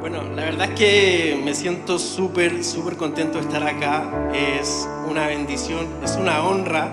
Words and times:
Bueno, 0.00 0.22
la 0.34 0.44
verdad 0.44 0.70
es 0.70 0.78
que 0.78 1.40
me 1.44 1.54
siento 1.54 1.98
súper, 1.98 2.64
súper 2.64 2.96
contento 2.96 3.38
de 3.38 3.44
estar 3.44 3.62
acá. 3.62 4.30
Es 4.34 4.88
una 5.08 5.28
bendición, 5.28 5.86
es 6.02 6.16
una 6.16 6.42
honra. 6.42 6.90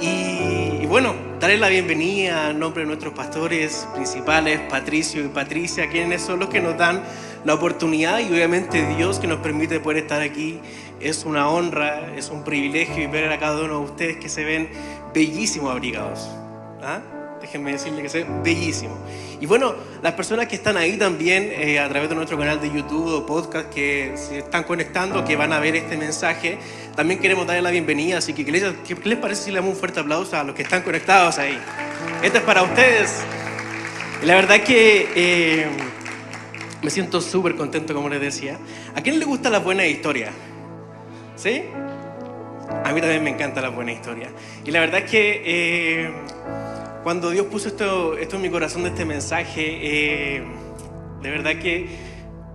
Y, 0.00 0.84
bueno, 0.86 1.14
darle 1.38 1.58
la 1.58 1.68
bienvenida 1.68 2.50
en 2.50 2.58
nombre 2.58 2.82
de 2.82 2.88
nuestros 2.88 3.12
pastores 3.14 3.86
principales, 3.94 4.60
Patricio 4.68 5.24
y 5.24 5.28
Patricia, 5.28 5.88
quienes 5.88 6.22
son 6.22 6.40
los 6.40 6.48
que 6.48 6.60
nos 6.60 6.76
dan 6.76 7.02
la 7.44 7.54
oportunidad 7.54 8.18
y 8.18 8.32
obviamente 8.32 8.86
Dios 8.96 9.18
que 9.18 9.26
nos 9.26 9.38
permite 9.38 9.78
poder 9.78 9.98
estar 9.98 10.22
aquí. 10.22 10.60
Es 11.00 11.24
una 11.24 11.48
honra, 11.48 12.16
es 12.16 12.30
un 12.30 12.44
privilegio 12.44 13.04
y 13.04 13.06
ver 13.06 13.30
a 13.30 13.38
cada 13.38 13.62
uno 13.62 13.78
de 13.78 13.84
ustedes 13.84 14.16
que 14.16 14.28
se 14.28 14.44
ven 14.44 14.70
bellísimos 15.14 15.70
abrigados. 15.70 16.28
¿Ah? 16.82 17.00
Déjenme 17.52 17.72
decirle 17.72 18.00
que 18.00 18.08
se 18.08 18.24
ven 18.24 18.42
bellísimos. 18.42 18.96
Y 19.38 19.44
bueno, 19.44 19.74
las 20.00 20.14
personas 20.14 20.48
que 20.48 20.56
están 20.56 20.78
ahí 20.78 20.96
también 20.96 21.52
eh, 21.52 21.78
a 21.80 21.86
través 21.86 22.08
de 22.08 22.14
nuestro 22.14 22.38
canal 22.38 22.58
de 22.62 22.68
YouTube 22.68 23.12
o 23.12 23.26
podcast 23.26 23.68
que 23.68 24.14
se 24.16 24.38
están 24.38 24.64
conectando, 24.64 25.22
que 25.22 25.36
van 25.36 25.52
a 25.52 25.60
ver 25.60 25.76
este 25.76 25.98
mensaje, 25.98 26.56
también 26.96 27.20
queremos 27.20 27.46
darles 27.46 27.62
la 27.62 27.70
bienvenida. 27.70 28.16
Así 28.16 28.32
que, 28.32 28.46
¿qué 28.46 28.52
les, 28.52 28.64
qué 28.88 28.96
les 29.04 29.18
parece 29.18 29.42
si 29.42 29.50
le 29.50 29.56
damos 29.56 29.74
un 29.74 29.76
fuerte 29.78 30.00
aplauso 30.00 30.34
a 30.34 30.44
los 30.44 30.56
que 30.56 30.62
están 30.62 30.80
conectados 30.80 31.38
ahí? 31.38 31.58
Esto 32.22 32.38
es 32.38 32.44
para 32.44 32.62
ustedes. 32.62 33.22
Y 34.22 34.24
la 34.24 34.36
verdad 34.36 34.62
que 34.62 35.10
eh, 35.14 35.66
me 36.82 36.88
siento 36.88 37.20
súper 37.20 37.54
contento, 37.54 37.92
como 37.92 38.08
les 38.08 38.22
decía. 38.22 38.56
¿A 38.94 39.02
quién 39.02 39.18
le 39.18 39.26
gusta 39.26 39.50
la 39.50 39.58
buena 39.58 39.86
historia? 39.86 40.32
¿Sí? 41.36 41.64
A 42.82 42.92
mí 42.92 43.00
también 43.02 43.22
me 43.22 43.28
encanta 43.28 43.60
la 43.60 43.68
buena 43.68 43.92
historia. 43.92 44.30
Y 44.64 44.70
la 44.70 44.80
verdad 44.80 45.00
es 45.00 45.10
que 45.10 45.42
eh, 45.44 46.10
cuando 47.02 47.30
Dios 47.30 47.46
puso 47.46 47.68
esto, 47.68 48.16
esto 48.16 48.36
en 48.36 48.42
mi 48.42 48.50
corazón 48.50 48.84
de 48.84 48.90
este 48.90 49.04
mensaje, 49.04 50.36
eh, 50.36 50.42
de 51.20 51.30
verdad 51.30 51.56
que 51.56 51.88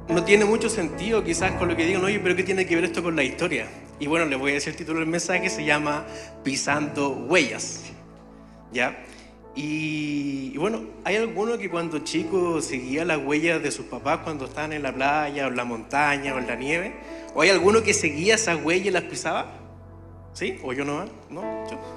no 0.08 0.24
tiene 0.24 0.46
mucho 0.46 0.70
sentido 0.70 1.24
quizás 1.24 1.52
con 1.54 1.68
lo 1.68 1.76
que 1.76 1.86
digan, 1.86 2.04
oye, 2.04 2.20
pero 2.20 2.36
¿qué 2.36 2.44
tiene 2.44 2.66
que 2.66 2.76
ver 2.76 2.86
esto 2.86 3.04
con 3.04 3.16
la 3.16 3.24
historia? 3.24 3.68
Y 3.99 4.08
bueno, 4.08 4.26
les 4.26 4.40
voy 4.40 4.52
a 4.52 4.54
decir 4.55 4.70
el 4.70 4.77
título 4.77 4.99
del 4.99 5.10
mensaje, 5.10 5.49
se 5.49 5.66
llama 5.66 6.05
Pisando 6.44 7.10
Huellas. 7.10 7.84
¿Ya? 8.71 9.04
Y, 9.55 10.52
y 10.54 10.58
bueno, 10.58 10.84
¿hay 11.04 11.16
alguno 11.16 11.58
que 11.58 11.70
cuando 11.70 11.99
chico 11.99 12.62
seguía 12.62 13.04
las 13.04 13.18
huellas 13.18 13.62
de 13.62 13.71
sus 13.71 13.88
papás 13.88 14.20
cuando 14.24 14.46
estaban 14.46 14.71
en 14.71 14.84
la 14.84 14.93
playa 14.93 15.48
o 15.48 15.49
en 15.49 15.58
la 15.58 15.66
montaña 15.66 16.36
o 16.36 16.38
en 16.38 16.48
la 16.48 16.55
nieve? 16.55 16.96
¿O 17.34 17.41
hay 17.41 17.49
alguno 17.49 17.82
que 17.82 17.93
seguía 17.93 18.36
esas 18.36 18.64
huellas 18.64 18.88
y 18.88 18.91
las 18.91 19.04
pisaba? 19.04 19.52
¿Sí? 20.34 20.60
¿O 20.64 20.71
yo 20.74 20.86
no? 20.86 21.05
¿No? 21.30 21.41
Yo. 21.70 21.96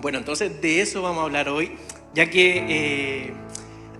Bueno, 0.00 0.18
entonces 0.18 0.60
de 0.60 0.80
eso 0.80 1.02
vamos 1.02 1.20
a 1.20 1.24
hablar 1.24 1.48
hoy, 1.48 1.72
ya 2.14 2.30
que 2.30 2.64
eh, 2.68 3.32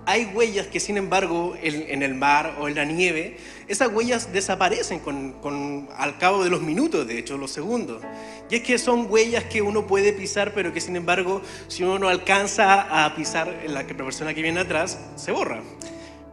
hay 0.05 0.25
huellas 0.33 0.67
que 0.67 0.79
sin 0.79 0.97
embargo 0.97 1.55
en, 1.61 1.89
en, 1.89 2.03
el 2.03 2.15
mar 2.15 2.55
o 2.59 2.67
en 2.67 2.75
la 2.75 2.85
nieve, 2.85 3.37
esas 3.67 3.89
huellas 3.89 4.33
desaparecen 4.33 4.99
con, 4.99 5.33
con, 5.33 5.87
al 5.95 6.17
cabo 6.17 6.43
de 6.43 6.49
los 6.49 6.61
minutos, 6.61 7.05
de 7.05 7.19
hecho, 7.19 7.37
los 7.37 7.51
segundos. 7.51 8.01
Y 8.49 8.55
es 8.55 8.61
que 8.63 8.79
son 8.79 9.05
huellas 9.09 9.43
que 9.43 9.61
uno 9.61 9.85
puede 9.85 10.11
pisar, 10.11 10.53
pero 10.55 10.73
que 10.73 10.81
sin 10.81 10.95
embargo, 10.95 11.43
si 11.67 11.83
uno 11.83 11.99
no 11.99 12.07
alcanza 12.07 13.05
a 13.05 13.15
pisar 13.15 13.63
la, 13.67 13.85
persona 13.85 14.33
que 14.33 14.41
viene 14.41 14.61
atrás, 14.61 14.99
se 15.15 15.31
borra. 15.31 15.61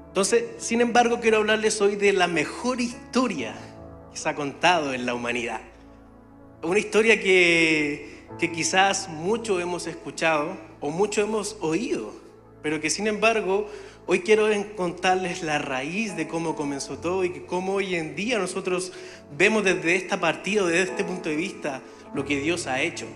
Entonces, 0.08 0.44
sin 0.56 0.80
embargo, 0.80 1.20
quiero 1.20 1.36
hablarles 1.36 1.78
hoy 1.82 1.96
de 1.96 2.14
la 2.14 2.26
mejor 2.26 2.80
historia 2.80 3.54
que 4.10 4.16
se 4.16 4.28
ha 4.28 4.34
contado 4.34 4.94
en 4.94 5.04
la 5.04 5.12
humanidad. 5.12 5.60
Una 6.62 6.78
historia 6.78 7.20
que, 7.20 8.15
que 8.38 8.52
quizás 8.52 9.08
mucho 9.08 9.60
hemos 9.60 9.86
escuchado 9.86 10.56
o 10.80 10.90
mucho 10.90 11.22
hemos 11.22 11.56
oído, 11.60 12.12
pero 12.62 12.80
que 12.80 12.90
sin 12.90 13.06
embargo 13.06 13.68
hoy 14.06 14.20
quiero 14.20 14.48
contarles 14.76 15.42
la 15.42 15.58
raíz 15.58 16.16
de 16.16 16.28
cómo 16.28 16.54
comenzó 16.54 16.98
todo 16.98 17.24
y 17.24 17.30
cómo 17.46 17.74
hoy 17.74 17.96
en 17.96 18.14
día 18.14 18.38
nosotros 18.38 18.92
vemos 19.36 19.64
desde 19.64 19.96
esta 19.96 20.20
partida, 20.20 20.64
desde 20.66 20.90
este 20.90 21.04
punto 21.04 21.28
de 21.28 21.36
vista, 21.36 21.82
lo 22.14 22.24
que 22.24 22.38
Dios 22.38 22.66
ha 22.66 22.80
hecho. 22.82 23.06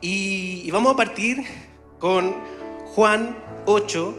Y, 0.00 0.70
vamos 0.70 0.94
a 0.94 0.96
partir 0.96 1.44
con 1.98 2.34
Juan 2.94 3.36
8, 3.66 4.14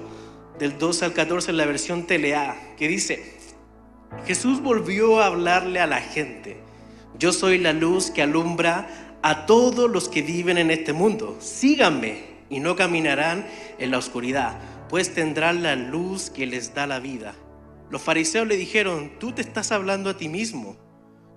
del 0.59 0.77
12 0.77 1.05
al 1.05 1.13
14 1.13 1.51
en 1.51 1.57
la 1.57 1.65
versión 1.65 2.05
TLA, 2.05 2.75
que 2.77 2.87
dice, 2.87 3.37
Jesús 4.25 4.61
volvió 4.61 5.19
a 5.19 5.25
hablarle 5.27 5.79
a 5.79 5.87
la 5.87 5.99
gente, 5.99 6.57
yo 7.17 7.33
soy 7.33 7.57
la 7.57 7.73
luz 7.73 8.11
que 8.11 8.21
alumbra 8.21 9.12
a 9.23 9.45
todos 9.45 9.89
los 9.89 10.09
que 10.09 10.21
viven 10.21 10.57
en 10.57 10.69
este 10.69 10.93
mundo. 10.93 11.37
Síganme 11.39 12.25
y 12.49 12.59
no 12.59 12.75
caminarán 12.75 13.47
en 13.79 13.89
la 13.89 13.97
oscuridad, 13.97 14.59
pues 14.89 15.13
tendrán 15.13 15.63
la 15.63 15.75
luz 15.75 16.29
que 16.29 16.45
les 16.45 16.73
da 16.75 16.85
la 16.85 16.99
vida. 16.99 17.33
Los 17.89 18.01
fariseos 18.01 18.47
le 18.47 18.57
dijeron, 18.57 19.13
tú 19.19 19.31
te 19.31 19.41
estás 19.41 19.71
hablando 19.71 20.09
a 20.09 20.17
ti 20.17 20.27
mismo. 20.27 20.75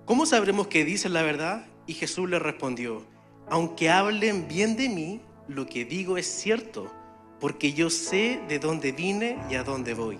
¿Cómo 0.05 0.25
sabremos 0.25 0.67
que 0.67 0.85
dices 0.85 1.11
la 1.11 1.21
verdad? 1.21 1.65
Y 1.85 1.93
Jesús 1.93 2.29
le 2.29 2.39
respondió, 2.39 3.05
aunque 3.49 3.89
hablen 3.89 4.47
bien 4.47 4.75
de 4.75 4.89
mí, 4.89 5.21
lo 5.47 5.65
que 5.65 5.85
digo 5.85 6.17
es 6.17 6.27
cierto, 6.27 6.91
porque 7.39 7.71
yo 7.71 7.89
sé 7.89 8.41
de 8.49 8.59
dónde 8.59 8.91
vine 8.91 9.37
y 9.49 9.55
a 9.55 9.63
dónde 9.63 9.93
voy. 9.93 10.17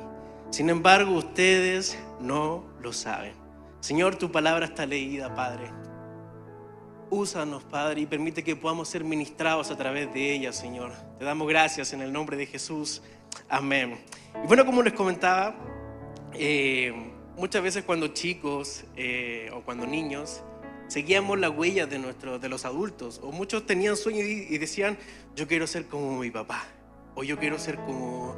Sin 0.51 0.69
embargo, 0.69 1.11
ustedes 1.13 1.97
no 2.21 2.63
lo 2.81 2.93
saben. 2.93 3.33
Señor, 3.81 4.15
tu 4.15 4.31
palabra 4.31 4.65
está 4.65 4.85
leída, 4.85 5.35
Padre. 5.35 5.69
Úsanos, 7.09 7.63
Padre, 7.63 8.01
y 8.01 8.05
permite 8.05 8.43
que 8.43 8.55
podamos 8.55 8.89
ser 8.89 9.03
ministrados 9.03 9.71
a 9.71 9.77
través 9.77 10.13
de 10.13 10.33
ella, 10.33 10.51
Señor. 10.51 10.91
Te 11.17 11.25
damos 11.25 11.47
gracias 11.47 11.93
en 11.93 12.01
el 12.01 12.11
nombre 12.11 12.35
de 12.35 12.45
Jesús. 12.45 13.01
Amén. 13.47 13.97
Y 14.43 14.47
bueno, 14.47 14.65
como 14.65 14.83
les 14.83 14.93
comentaba, 14.93 15.55
eh, 16.33 16.93
muchas 17.37 17.63
veces 17.63 17.83
cuando 17.83 18.09
chicos 18.09 18.83
eh, 18.95 19.49
o 19.53 19.61
cuando 19.61 19.87
niños 19.87 20.43
seguíamos 20.87 21.39
las 21.39 21.51
huellas 21.51 21.89
de, 21.89 21.99
nuestro, 21.99 22.39
de 22.39 22.49
los 22.49 22.65
adultos, 22.65 23.19
o 23.23 23.31
muchos 23.31 23.65
tenían 23.65 23.95
sueños 23.95 24.25
y, 24.25 24.53
y 24.53 24.57
decían, 24.57 24.97
yo 25.35 25.47
quiero 25.47 25.67
ser 25.67 25.87
como 25.87 26.19
mi 26.19 26.31
papá, 26.31 26.65
o 27.15 27.23
yo 27.23 27.37
quiero 27.37 27.59
ser 27.59 27.75
como 27.77 28.35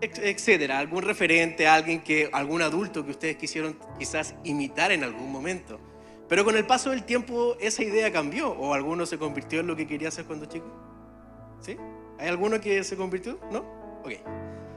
etcétera, 0.00 0.78
algún 0.78 1.02
referente, 1.02 1.66
alguien 1.66 2.00
que, 2.00 2.28
algún 2.32 2.62
adulto 2.62 3.04
que 3.04 3.12
ustedes 3.12 3.36
quisieron 3.36 3.78
quizás 3.98 4.34
imitar 4.44 4.92
en 4.92 5.04
algún 5.04 5.32
momento. 5.32 5.80
Pero 6.28 6.44
con 6.44 6.56
el 6.56 6.66
paso 6.66 6.90
del 6.90 7.04
tiempo 7.04 7.56
esa 7.60 7.82
idea 7.82 8.12
cambió 8.12 8.50
o 8.50 8.74
alguno 8.74 9.06
se 9.06 9.18
convirtió 9.18 9.60
en 9.60 9.66
lo 9.66 9.76
que 9.76 9.86
quería 9.86 10.08
hacer 10.08 10.24
cuando 10.24 10.46
chico. 10.46 10.66
¿Sí? 11.60 11.76
¿Hay 12.18 12.28
alguno 12.28 12.60
que 12.60 12.82
se 12.84 12.96
convirtió? 12.96 13.38
¿No? 13.50 13.60
Ok. 14.04 14.12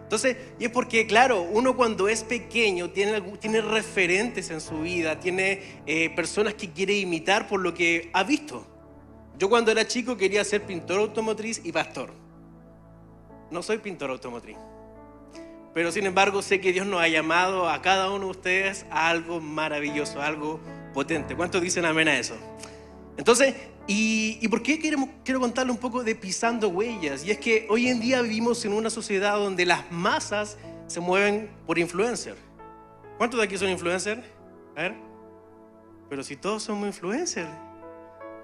Entonces, 0.04 0.38
y 0.58 0.66
es 0.66 0.72
porque, 0.72 1.06
claro, 1.06 1.44
uno 1.44 1.76
cuando 1.76 2.08
es 2.08 2.24
pequeño 2.24 2.90
tiene, 2.90 3.22
tiene 3.38 3.62
referentes 3.62 4.50
en 4.50 4.60
su 4.60 4.82
vida, 4.82 5.20
tiene 5.20 5.82
eh, 5.86 6.10
personas 6.16 6.56
que 6.56 6.72
quiere 6.72 6.98
imitar 6.98 7.48
por 7.48 7.60
lo 7.60 7.76
que 7.76 8.10
ha 8.14 8.24
visto. 8.24 8.66
Yo 9.38 9.50
cuando 9.50 9.72
era 9.72 9.88
chico 9.88 10.18
quería 10.18 10.44
ser 10.44 10.64
pintor 10.64 11.00
automotriz 11.00 11.62
y 11.64 11.72
pastor. 11.72 12.12
No 13.52 13.62
soy 13.62 13.78
pintor 13.78 14.10
automotriz. 14.10 14.58
Pero 15.74 15.92
sin 15.92 16.06
embargo 16.06 16.42
sé 16.42 16.60
que 16.60 16.74
Dios 16.74 16.88
nos 16.88 17.02
ha 17.02 17.08
llamado 17.08 17.70
a 17.70 17.82
cada 17.82 18.10
uno 18.10 18.26
de 18.26 18.32
ustedes 18.32 18.86
a 18.90 19.10
algo 19.10 19.40
maravilloso, 19.40 20.22
algo 20.22 20.60
potente. 20.94 21.36
¿Cuántos 21.36 21.62
dicen 21.62 21.86
amén 21.86 22.08
a 22.08 22.18
eso? 22.18 22.36
Entonces, 23.18 23.54
¿y, 23.88 24.40
y 24.42 24.48
por 24.48 24.64
qué 24.64 24.80
quiero 24.80 25.40
contarle 25.40 25.72
un 25.72 25.78
poco 25.78 26.04
de 26.04 26.16
pisando 26.16 26.70
huellas? 26.70 27.24
Y 27.26 27.32
es 27.32 27.38
que 27.38 27.68
hoy 27.70 27.88
en 27.88 28.00
día 28.00 28.22
vivimos 28.22 28.64
en 28.66 28.74
una 28.74 28.90
sociedad 28.90 29.38
donde 29.38 29.66
las 29.66 29.92
masas 29.92 30.58
se 30.88 31.00
mueven 31.00 31.50
por 31.68 31.78
influencer. 31.78 32.36
¿Cuántos 33.18 33.40
de 33.40 33.46
aquí 33.46 33.58
son 33.58 33.70
influencers? 33.70 34.22
A 34.76 34.82
ver. 34.82 34.96
Pero 36.10 36.24
si 36.24 36.36
todos 36.36 36.64
somos 36.64 36.88
influencers. 36.88 37.50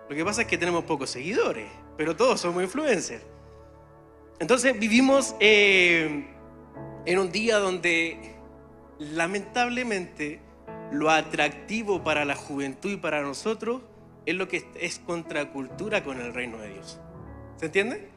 Lo 0.09 0.15
que 0.15 0.23
pasa 0.23 0.41
es 0.41 0.47
que 0.47 0.57
tenemos 0.57 0.83
pocos 0.83 1.09
seguidores, 1.09 1.67
pero 1.97 2.15
todos 2.15 2.39
somos 2.39 2.61
influencers. 2.61 3.23
Entonces 4.39 4.77
vivimos 4.77 5.35
eh, 5.39 6.27
en 7.05 7.19
un 7.19 7.31
día 7.31 7.57
donde 7.57 8.35
lamentablemente 8.99 10.39
lo 10.91 11.09
atractivo 11.09 12.03
para 12.03 12.25
la 12.25 12.35
juventud 12.35 12.91
y 12.91 12.97
para 12.97 13.21
nosotros 13.21 13.81
es 14.25 14.35
lo 14.35 14.47
que 14.47 14.65
es 14.79 14.99
contracultura 14.99 16.03
con 16.03 16.19
el 16.19 16.33
reino 16.33 16.57
de 16.57 16.73
Dios. 16.73 16.99
¿Se 17.57 17.67
entiende? 17.67 18.09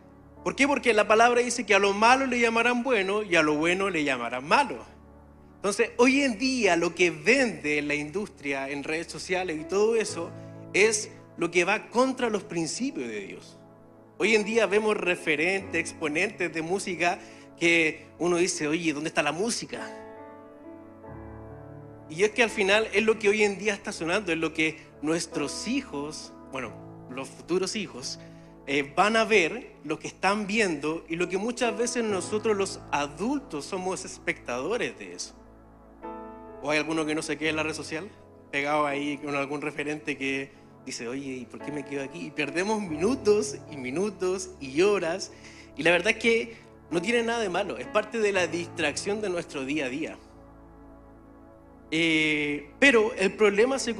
¿Por 0.42 0.56
qué? 0.56 0.66
Porque 0.66 0.94
la 0.94 1.06
palabra 1.06 1.40
dice 1.40 1.66
que 1.66 1.74
a 1.74 1.78
lo 1.78 1.92
malo 1.92 2.26
le 2.26 2.40
llamarán 2.40 2.82
bueno 2.82 3.22
y 3.22 3.36
a 3.36 3.42
lo 3.42 3.56
bueno 3.56 3.90
le 3.90 4.04
llamarán 4.04 4.46
malo. 4.46 4.84
Entonces, 5.56 5.90
hoy 5.96 6.22
en 6.22 6.38
día 6.38 6.76
lo 6.76 6.94
que 6.94 7.10
vende 7.10 7.82
la 7.82 7.94
industria 7.94 8.68
en 8.70 8.84
redes 8.84 9.08
sociales 9.08 9.58
y 9.60 9.64
todo 9.64 9.96
eso 9.96 10.30
es 10.72 11.10
lo 11.36 11.50
que 11.50 11.64
va 11.64 11.88
contra 11.88 12.30
los 12.30 12.44
principios 12.44 13.08
de 13.08 13.20
Dios. 13.20 13.58
Hoy 14.18 14.34
en 14.34 14.44
día 14.44 14.66
vemos 14.66 14.96
referentes, 14.96 15.80
exponentes 15.80 16.52
de 16.52 16.62
música 16.62 17.18
que 17.58 18.06
uno 18.18 18.36
dice, 18.36 18.68
oye, 18.68 18.92
¿dónde 18.92 19.08
está 19.08 19.22
la 19.22 19.32
música? 19.32 19.90
Y 22.10 22.22
es 22.24 22.30
que 22.30 22.42
al 22.42 22.50
final 22.50 22.88
es 22.92 23.02
lo 23.04 23.18
que 23.18 23.28
hoy 23.28 23.42
en 23.42 23.58
día 23.58 23.74
está 23.74 23.92
sonando, 23.92 24.32
es 24.32 24.38
lo 24.38 24.54
que 24.54 24.78
nuestros 25.02 25.68
hijos, 25.68 26.32
bueno, 26.52 26.72
los 27.10 27.28
futuros 27.28 27.76
hijos, 27.76 28.18
eh, 28.66 28.92
van 28.94 29.16
a 29.16 29.24
ver 29.24 29.72
lo 29.84 29.98
que 29.98 30.08
están 30.08 30.46
viendo 30.46 31.04
y 31.08 31.16
lo 31.16 31.28
que 31.28 31.38
muchas 31.38 31.76
veces 31.76 32.04
nosotros 32.04 32.56
los 32.56 32.80
adultos 32.90 33.64
somos 33.64 34.04
espectadores 34.04 34.98
de 34.98 35.14
eso. 35.14 35.34
¿O 36.62 36.70
hay 36.70 36.78
alguno 36.78 37.06
que 37.06 37.14
no 37.14 37.22
se 37.22 37.38
quede 37.38 37.50
en 37.50 37.56
la 37.56 37.62
red 37.62 37.74
social? 37.74 38.08
Pegado 38.50 38.86
ahí 38.86 39.18
con 39.18 39.34
algún 39.34 39.60
referente 39.60 40.16
que 40.16 40.50
dice, 40.84 41.08
oye, 41.08 41.32
¿y 41.32 41.44
por 41.44 41.60
qué 41.60 41.70
me 41.70 41.84
quedo 41.84 42.04
aquí? 42.04 42.26
Y 42.26 42.30
perdemos 42.30 42.80
minutos 42.82 43.56
y 43.70 43.76
minutos 43.76 44.50
y 44.60 44.80
horas. 44.82 45.32
Y 45.76 45.82
la 45.82 45.90
verdad 45.90 46.12
es 46.12 46.18
que 46.18 46.56
no 46.90 47.02
tiene 47.02 47.22
nada 47.22 47.40
de 47.40 47.48
malo, 47.48 47.76
es 47.76 47.86
parte 47.86 48.18
de 48.18 48.32
la 48.32 48.46
distracción 48.46 49.20
de 49.20 49.28
nuestro 49.28 49.64
día 49.64 49.86
a 49.86 49.88
día. 49.88 50.18
Eh, 51.90 52.70
pero 52.78 53.14
el 53.14 53.32
problema 53.32 53.78
se, 53.78 53.94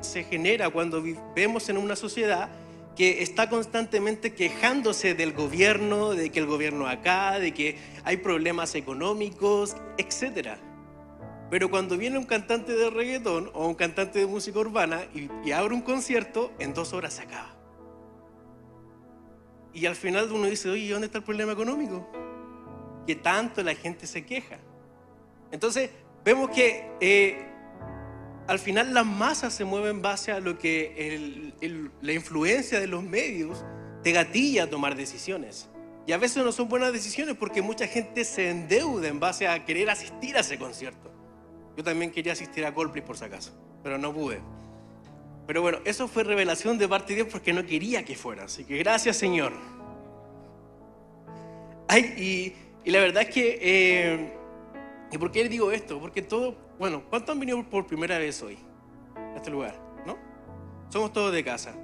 se, 0.00 0.24
genera 0.24 0.70
cuando 0.70 1.02
vivimos 1.02 1.68
en 1.68 1.76
una 1.76 1.94
sociedad 1.94 2.48
que 2.96 3.22
está 3.22 3.50
constantemente 3.50 4.32
quejándose 4.34 5.14
del 5.14 5.32
gobierno, 5.34 6.12
de 6.14 6.30
que 6.30 6.38
el 6.38 6.46
gobierno 6.46 6.88
acá, 6.88 7.38
de 7.38 7.52
que 7.52 7.76
hay 8.04 8.16
problemas 8.18 8.74
económicos, 8.74 9.76
etc. 9.98 10.56
Pero 11.50 11.70
cuando 11.70 11.98
viene 11.98 12.16
un 12.16 12.24
cantante 12.24 12.72
de 12.72 12.88
reggaetón 12.88 13.50
o 13.52 13.68
un 13.68 13.74
cantante 13.74 14.18
de 14.18 14.26
música 14.26 14.58
urbana 14.58 15.04
y, 15.14 15.28
y 15.44 15.52
abre 15.52 15.74
un 15.74 15.82
concierto, 15.82 16.52
en 16.58 16.72
dos 16.72 16.94
horas 16.94 17.14
se 17.14 17.22
acaba. 17.22 17.54
Y 19.74 19.84
al 19.84 19.94
final 19.94 20.32
uno 20.32 20.46
dice, 20.46 20.70
oye, 20.70 20.90
¿dónde 20.90 21.06
está 21.06 21.18
el 21.18 21.24
problema 21.24 21.52
económico? 21.52 22.10
Que 23.06 23.14
tanto 23.14 23.62
la 23.62 23.74
gente 23.74 24.06
se 24.06 24.24
queja. 24.24 24.58
Entonces, 25.52 25.90
vemos 26.24 26.50
que 26.50 26.90
eh, 27.00 27.46
al 28.46 28.58
final 28.58 28.94
la 28.94 29.04
masa 29.04 29.50
se 29.50 29.64
mueve 29.64 29.90
en 29.90 30.02
base 30.02 30.32
a 30.32 30.40
lo 30.40 30.58
que 30.58 31.52
la 32.00 32.12
influencia 32.12 32.80
de 32.80 32.86
los 32.86 33.02
medios 33.02 33.64
te 34.02 34.12
gatilla 34.12 34.64
a 34.64 34.70
tomar 34.70 34.96
decisiones. 34.96 35.68
Y 36.06 36.12
a 36.12 36.18
veces 36.18 36.44
no 36.44 36.52
son 36.52 36.68
buenas 36.68 36.92
decisiones 36.92 37.34
porque 37.36 37.62
mucha 37.62 37.88
gente 37.88 38.24
se 38.24 38.50
endeuda 38.50 39.08
en 39.08 39.18
base 39.18 39.48
a 39.48 39.64
querer 39.64 39.90
asistir 39.90 40.36
a 40.36 40.40
ese 40.40 40.58
concierto. 40.58 41.10
Yo 41.76 41.82
también 41.82 42.12
quería 42.12 42.32
asistir 42.32 42.64
a 42.64 42.72
Coldplay 42.72 43.04
por 43.04 43.18
si 43.18 43.24
acaso, 43.24 43.52
pero 43.82 43.98
no 43.98 44.14
pude. 44.14 44.40
Pero 45.46 45.62
bueno, 45.62 45.78
eso 45.84 46.06
fue 46.06 46.22
revelación 46.22 46.78
de 46.78 46.88
parte 46.88 47.08
de 47.08 47.22
Dios 47.22 47.28
porque 47.30 47.52
no 47.52 47.66
quería 47.66 48.04
que 48.04 48.14
fuera. 48.14 48.44
Así 48.44 48.64
que 48.64 48.78
gracias 48.78 49.16
Señor. 49.16 49.52
Ay, 51.88 52.02
y, 52.16 52.65
la 52.90 53.00
verdad 53.00 53.22
es 53.22 53.30
que 53.30 53.58
eh, 53.60 54.36
¿Y 55.10 55.18
por 55.18 55.30
qué 55.30 55.42
les 55.42 55.50
digo 55.50 55.70
esto? 55.70 56.00
Porque 56.00 56.22
todo, 56.22 56.56
bueno, 56.78 57.04
¿cuántos 57.08 57.32
han 57.32 57.40
venido 57.40 57.62
por 57.62 57.86
primera 57.86 58.18
vez 58.18 58.42
hoy 58.42 58.58
a 59.14 59.36
este 59.36 59.50
lugar? 59.50 59.80
¿No? 60.04 60.18
Somos 60.88 61.12
todos 61.12 61.32
de 61.32 61.44
casa. 61.44 61.74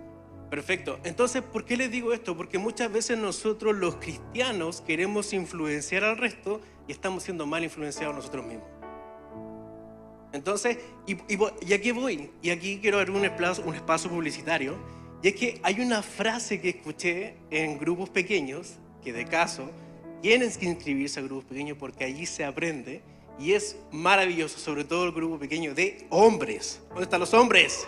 Perfecto. 0.51 0.99
Entonces, 1.05 1.43
¿por 1.43 1.65
qué 1.65 1.77
les 1.77 1.91
digo 1.91 2.13
esto? 2.13 2.37
Porque 2.37 2.59
muchas 2.59 2.93
veces 2.93 3.17
nosotros 3.17 3.75
los 3.75 3.97
cristianos 3.97 4.83
queremos 4.83 5.33
influenciar 5.33 6.05
al 6.05 6.19
resto 6.19 6.61
y 6.87 6.93
estamos 6.93 7.23
siendo 7.23 7.47
mal 7.47 7.65
influenciados 7.65 8.15
nosotros 8.15 8.45
mismos. 8.45 8.67
Entonces, 10.33 10.79
y, 11.07 11.17
y, 11.35 11.73
aquí 11.73 11.93
voy, 11.93 12.31
y 12.43 12.51
aquí 12.51 12.81
quiero 12.81 12.99
abrir 12.99 13.17
un 13.17 13.25
espacio, 13.25 13.65
un 13.65 13.75
espacio 13.75 14.11
publicitario, 14.11 14.77
y 15.23 15.29
es 15.29 15.35
que 15.35 15.61
hay 15.63 15.81
una 15.81 16.03
frase 16.03 16.61
que 16.61 16.71
escuché 16.71 17.37
en 17.51 17.79
grupos 17.79 18.11
pequeños, 18.11 18.75
que 19.03 19.13
de 19.13 19.27
caso, 19.27 19.71
tienes 20.23 20.57
que 20.57 20.67
inscribirse 20.67 21.21
a 21.21 21.23
grupos 21.23 21.45
pequeños 21.45 21.77
porque 21.77 22.05
allí 22.05 22.25
se 22.25 22.45
aprende 22.45 23.03
y 23.39 23.53
es 23.53 23.77
maravilloso, 23.91 24.59
sobre 24.59 24.85
todo 24.85 25.05
el 25.05 25.13
grupo 25.13 25.39
pequeño 25.39 25.75
de 25.75 26.07
hombres. 26.11 26.81
¿Dónde 26.91 27.05
están 27.05 27.21
los 27.21 27.35
hombres? 27.35 27.87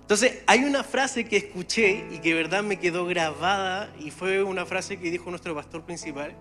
Entonces, 0.00 0.42
hay 0.46 0.64
una 0.64 0.84
frase 0.84 1.24
que 1.24 1.36
escuché 1.36 2.04
y 2.10 2.18
que 2.18 2.30
de 2.30 2.34
verdad 2.34 2.62
me 2.62 2.78
quedó 2.78 3.06
grabada 3.06 3.94
y 3.98 4.10
fue 4.10 4.42
una 4.42 4.66
frase 4.66 4.98
que 4.98 5.10
dijo 5.10 5.30
nuestro 5.30 5.54
pastor 5.54 5.82
principal, 5.84 6.34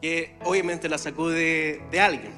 que 0.00 0.34
obviamente 0.44 0.88
la 0.88 0.96
sacó 0.96 1.28
de, 1.28 1.82
de 1.90 2.00
alguien. 2.00 2.32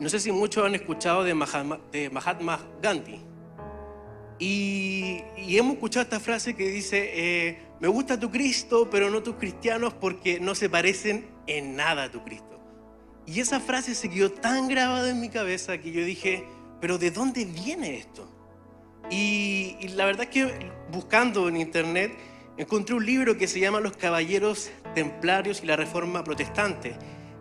No 0.00 0.08
sé 0.08 0.20
si 0.20 0.32
muchos 0.32 0.64
han 0.64 0.74
escuchado 0.74 1.22
de 1.22 1.34
Mahatma, 1.34 1.78
de 1.92 2.10
Mahatma 2.10 2.58
Gandhi. 2.82 3.20
Y, 4.38 5.22
hemos 5.38 5.74
escuchado 5.74 6.02
esta 6.02 6.20
frase 6.20 6.54
que 6.54 6.68
dice, 6.68 7.10
eh, 7.14 7.58
me 7.80 7.88
gusta 7.88 8.18
tu 8.18 8.30
Cristo, 8.30 8.88
pero 8.90 9.10
no 9.10 9.22
tus 9.22 9.36
cristianos 9.36 9.92
porque 9.92 10.40
no 10.40 10.54
se 10.54 10.70
parecen 10.70 11.28
en 11.46 11.76
nada 11.76 12.04
a 12.04 12.10
tu 12.10 12.22
Cristo. 12.24 12.60
Y 13.26 13.40
esa 13.40 13.60
frase 13.60 13.94
se 13.94 14.08
quedó 14.08 14.30
tan 14.30 14.68
grabada 14.68 15.10
en 15.10 15.20
mi 15.20 15.28
cabeza 15.28 15.78
que 15.78 15.92
yo 15.92 16.04
dije, 16.04 16.44
pero 16.80 16.96
¿de 16.96 17.10
dónde 17.10 17.44
viene 17.44 17.96
esto? 17.96 18.30
Y, 19.10 19.76
la 19.94 20.04
verdad 20.04 20.24
es 20.24 20.30
que 20.30 20.70
buscando 20.90 21.48
en 21.48 21.56
internet 21.56 22.12
encontré 22.56 22.94
un 22.94 23.04
libro 23.04 23.36
que 23.36 23.46
se 23.46 23.60
llama 23.60 23.80
Los 23.80 23.96
Caballeros 23.96 24.70
Templarios 24.94 25.62
y 25.62 25.66
la 25.66 25.76
Reforma 25.76 26.24
Protestante, 26.24 26.96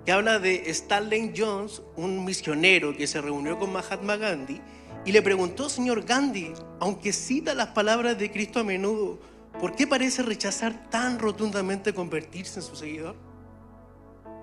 que 0.06 0.12
habla 0.12 0.40
de 0.40 0.70
Stanley 0.70 1.34
Jones, 1.36 1.81
un 1.96 2.26
misionero 2.26 2.96
que 2.96 3.08
se 3.08 3.22
reunió 3.22 3.58
con 3.58 3.72
Mahatma 3.72 4.18
Gandhi 4.18 4.62
y 5.06 5.12
le 5.12 5.22
preguntó, 5.22 5.70
señor 5.70 6.04
Gandhi, 6.04 6.52
aunque 6.80 7.14
cita 7.14 7.54
las 7.54 7.68
palabras 7.68 8.18
de 8.18 8.31
Cristo 8.31 8.60
a 8.60 8.64
menudo, 8.64 9.20
¿por 9.60 9.75
qué 9.75 9.88
parece 9.88 10.24
rechazar 10.24 10.90
tan 10.90 11.19
rotundamente 11.19 11.94
convertirse 11.94 12.60
en 12.60 12.66
su 12.66 12.75
seguidor? 12.75 13.16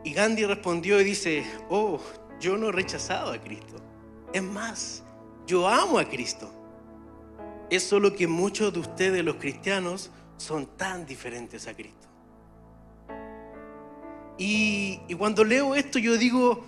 Y 0.04 0.12
Gandhi 0.12 0.44
respondió 0.44 1.00
y 1.00 1.04
dice, 1.04 1.44
oh, 1.70 2.00
yo 2.40 2.56
no 2.56 2.68
he 2.68 2.72
rechazado 2.72 3.32
a 3.32 3.38
Cristo. 3.38 3.76
Es 4.32 4.42
más, 4.42 5.02
yo 5.46 5.68
amo 5.68 5.98
a 5.98 6.04
Cristo. 6.04 6.50
Es 7.70 7.84
solo 7.84 8.14
que 8.14 8.26
muchos 8.26 8.72
de 8.72 8.80
ustedes, 8.80 9.24
los 9.24 9.36
cristianos, 9.36 10.10
son 10.36 10.66
tan 10.76 11.06
diferentes 11.06 11.68
a 11.68 11.74
Cristo. 11.74 12.08
Y, 14.38 15.00
y 15.06 15.14
cuando 15.14 15.44
leo 15.44 15.74
esto 15.74 15.98
yo 15.98 16.18
digo, 16.18 16.64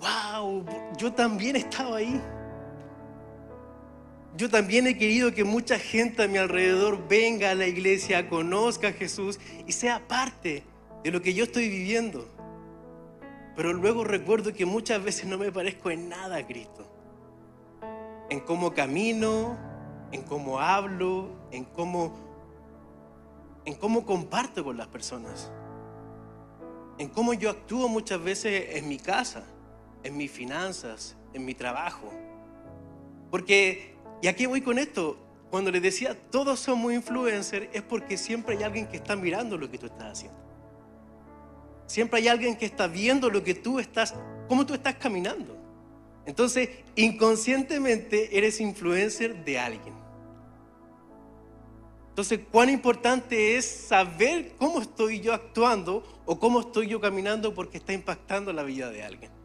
wow, 0.00 0.64
yo 0.96 1.12
también 1.12 1.56
estaba 1.56 1.96
ahí. 1.96 2.20
Yo 4.38 4.48
también 4.48 4.86
he 4.86 4.96
querido 4.96 5.34
que 5.34 5.42
mucha 5.42 5.80
gente 5.80 6.22
a 6.22 6.28
mi 6.28 6.38
alrededor 6.38 7.08
venga 7.08 7.50
a 7.50 7.56
la 7.56 7.66
iglesia, 7.66 8.28
conozca 8.28 8.88
a 8.88 8.92
Jesús 8.92 9.40
y 9.66 9.72
sea 9.72 10.06
parte 10.06 10.62
de 11.02 11.10
lo 11.10 11.20
que 11.20 11.34
yo 11.34 11.42
estoy 11.42 11.68
viviendo. 11.68 12.28
Pero 13.56 13.72
luego 13.72 14.04
recuerdo 14.04 14.54
que 14.54 14.64
muchas 14.64 15.02
veces 15.02 15.26
no 15.26 15.38
me 15.38 15.50
parezco 15.50 15.90
en 15.90 16.08
nada 16.08 16.36
a 16.36 16.46
Cristo. 16.46 16.86
En 18.30 18.38
cómo 18.38 18.72
camino, 18.74 19.58
en 20.12 20.22
cómo 20.22 20.60
hablo, 20.60 21.30
en 21.50 21.64
cómo, 21.64 22.16
en 23.64 23.74
cómo 23.74 24.06
comparto 24.06 24.62
con 24.62 24.76
las 24.76 24.86
personas. 24.86 25.50
En 26.98 27.08
cómo 27.08 27.34
yo 27.34 27.50
actúo 27.50 27.88
muchas 27.88 28.22
veces 28.22 28.76
en 28.76 28.88
mi 28.88 28.98
casa, 28.98 29.42
en 30.04 30.16
mis 30.16 30.30
finanzas, 30.30 31.16
en 31.34 31.44
mi 31.44 31.54
trabajo. 31.56 32.12
Porque, 33.32 33.97
¿y 34.22 34.28
aquí 34.28 34.46
voy 34.46 34.60
con 34.60 34.78
esto? 34.78 35.18
Cuando 35.50 35.70
les 35.70 35.82
decía, 35.82 36.16
todos 36.30 36.60
somos 36.60 36.92
influencers, 36.92 37.68
es 37.72 37.82
porque 37.82 38.16
siempre 38.18 38.56
hay 38.56 38.62
alguien 38.64 38.86
que 38.86 38.96
está 38.98 39.16
mirando 39.16 39.56
lo 39.56 39.70
que 39.70 39.78
tú 39.78 39.86
estás 39.86 40.12
haciendo. 40.12 40.38
Siempre 41.86 42.20
hay 42.20 42.28
alguien 42.28 42.56
que 42.56 42.66
está 42.66 42.86
viendo 42.86 43.30
lo 43.30 43.42
que 43.42 43.54
tú 43.54 43.78
estás, 43.78 44.14
cómo 44.46 44.66
tú 44.66 44.74
estás 44.74 44.96
caminando. 44.96 45.56
Entonces, 46.26 46.68
inconscientemente 46.94 48.36
eres 48.36 48.60
influencer 48.60 49.42
de 49.44 49.58
alguien. 49.58 49.94
Entonces, 52.10 52.40
cuán 52.50 52.68
importante 52.68 53.56
es 53.56 53.64
saber 53.64 54.52
cómo 54.58 54.82
estoy 54.82 55.20
yo 55.20 55.32
actuando 55.32 56.02
o 56.26 56.38
cómo 56.38 56.60
estoy 56.60 56.88
yo 56.88 57.00
caminando 57.00 57.54
porque 57.54 57.78
está 57.78 57.94
impactando 57.94 58.52
la 58.52 58.64
vida 58.64 58.90
de 58.90 59.02
alguien. 59.02 59.37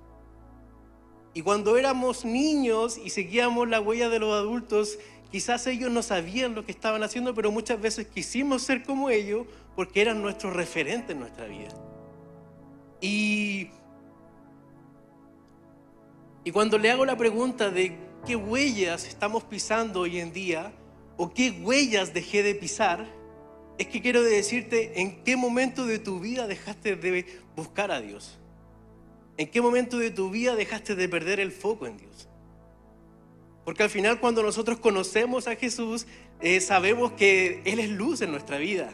Y 1.34 1.42
cuando 1.42 1.78
éramos 1.78 2.26
niños 2.26 3.00
y 3.04 3.10
seguíamos 3.10 3.68
la 3.68 3.82
huella 3.82 4.10
de 4.10 4.20
los 4.20 4.34
adultos, 4.34 5.00
quizás 5.32 5.66
ellos 5.66 5.92
no 5.92 6.04
sabían 6.04 6.54
lo 6.54 6.64
que 6.66 6.72
estaban 6.72 7.02
haciendo, 7.02 7.34
pero 7.34 7.52
muchas 7.52 7.82
veces 7.82 8.08
quisimos 8.08 8.62
ser 8.62 8.84
como 8.84 9.10
ellos 9.10 9.48
porque 9.76 10.02
eran 10.02 10.22
nuestros 10.22 10.54
referentes 10.54 11.10
en 11.12 11.20
nuestra 11.20 11.46
vida. 11.46 11.70
Y, 13.02 13.70
y 16.44 16.52
cuando 16.52 16.78
le 16.78 16.92
hago 16.92 17.04
la 17.04 17.18
pregunta 17.18 17.72
de 17.72 17.98
qué 18.26 18.36
huellas 18.36 19.06
estamos 19.06 19.44
pisando 19.44 20.02
hoy 20.02 20.20
en 20.20 20.32
día 20.32 20.72
o 21.18 21.34
qué 21.34 21.50
huellas 21.50 22.14
dejé 22.14 22.44
de 22.44 22.54
pisar, 22.54 23.08
es 23.80 23.88
que 23.88 24.02
quiero 24.02 24.22
decirte 24.22 25.02
en 25.02 25.24
qué 25.24 25.36
momento 25.36 25.88
de 25.88 25.98
tu 25.98 26.20
vida 26.20 26.46
dejaste 26.46 26.96
de 26.96 27.26
buscar 27.56 27.92
a 27.92 28.02
Dios. 28.02 28.38
¿En 29.38 29.50
qué 29.50 29.62
momento 29.62 29.98
de 29.98 30.12
tu 30.12 30.30
vida 30.30 30.56
dejaste 30.56 30.96
de 30.96 31.10
perder 31.10 31.40
el 31.40 31.52
foco 31.52 31.88
en 31.88 31.98
Dios? 31.98 32.30
Porque 33.66 33.84
al 33.84 33.90
final 33.90 34.20
cuando 34.20 34.44
nosotros 34.44 34.78
conocemos 34.80 35.48
a 35.48 35.56
Jesús, 35.56 36.06
eh, 36.42 36.60
sabemos 36.60 37.14
que 37.14 37.62
Él 37.66 37.80
es 37.80 37.90
luz 37.90 38.22
en 38.22 38.32
nuestra 38.32 38.58
vida 38.58 38.94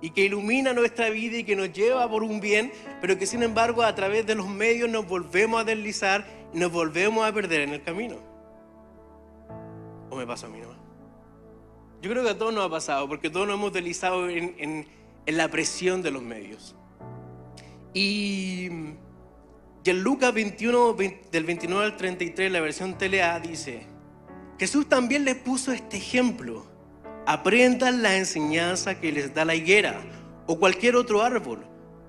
y 0.00 0.10
que 0.10 0.24
ilumina 0.24 0.72
nuestra 0.74 1.08
vida 1.10 1.38
y 1.38 1.44
que 1.44 1.56
nos 1.56 1.72
lleva 1.72 2.08
por 2.10 2.22
un 2.22 2.40
bien, 2.40 2.72
pero 3.00 3.18
que 3.18 3.26
sin 3.26 3.42
embargo 3.42 3.82
a 3.82 3.94
través 3.94 4.26
de 4.26 4.34
los 4.34 4.48
medios 4.48 4.90
nos 4.90 5.06
volvemos 5.06 5.60
a 5.60 5.64
deslizar 5.64 6.26
y 6.52 6.58
nos 6.58 6.70
volvemos 6.70 7.26
a 7.26 7.32
perder 7.32 7.62
en 7.62 7.70
el 7.70 7.82
camino. 7.82 8.16
¿O 10.10 10.16
me 10.16 10.26
pasa 10.26 10.46
a 10.46 10.50
mí 10.50 10.60
nomás? 10.60 10.78
Yo 12.02 12.10
creo 12.10 12.22
que 12.22 12.30
a 12.30 12.38
todos 12.38 12.54
nos 12.54 12.66
ha 12.66 12.70
pasado, 12.70 13.08
porque 13.08 13.30
todos 13.30 13.46
nos 13.46 13.56
hemos 13.56 13.72
deslizado 13.72 14.28
en, 14.28 14.54
en, 14.58 14.86
en 15.26 15.36
la 15.36 15.48
presión 15.48 16.02
de 16.02 16.10
los 16.10 16.22
medios. 16.22 16.76
Y, 17.92 18.68
y 19.88 19.90
en 19.90 20.02
Lucas 20.02 20.34
21, 20.34 20.92
20, 20.92 21.28
del 21.32 21.44
29 21.44 21.82
al 21.86 21.96
33, 21.96 22.52
la 22.52 22.60
versión 22.60 22.98
TLA 22.98 23.40
dice, 23.40 23.86
Jesús 24.58 24.86
también 24.86 25.24
les 25.24 25.36
puso 25.36 25.72
este 25.72 25.96
ejemplo. 25.96 26.66
Aprendan 27.24 28.02
la 28.02 28.18
enseñanza 28.18 29.00
que 29.00 29.10
les 29.10 29.32
da 29.32 29.46
la 29.46 29.54
higuera 29.54 30.02
o 30.46 30.58
cualquier 30.58 30.94
otro 30.94 31.22
árbol. 31.22 31.64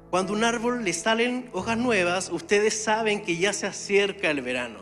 Cuando 0.09 0.33
un 0.33 0.43
árbol 0.43 0.83
le 0.83 0.91
salen 0.91 1.49
hojas 1.53 1.77
nuevas, 1.77 2.29
ustedes 2.33 2.83
saben 2.83 3.21
que 3.23 3.37
ya 3.37 3.53
se 3.53 3.65
acerca 3.65 4.29
el 4.29 4.41
verano. 4.41 4.79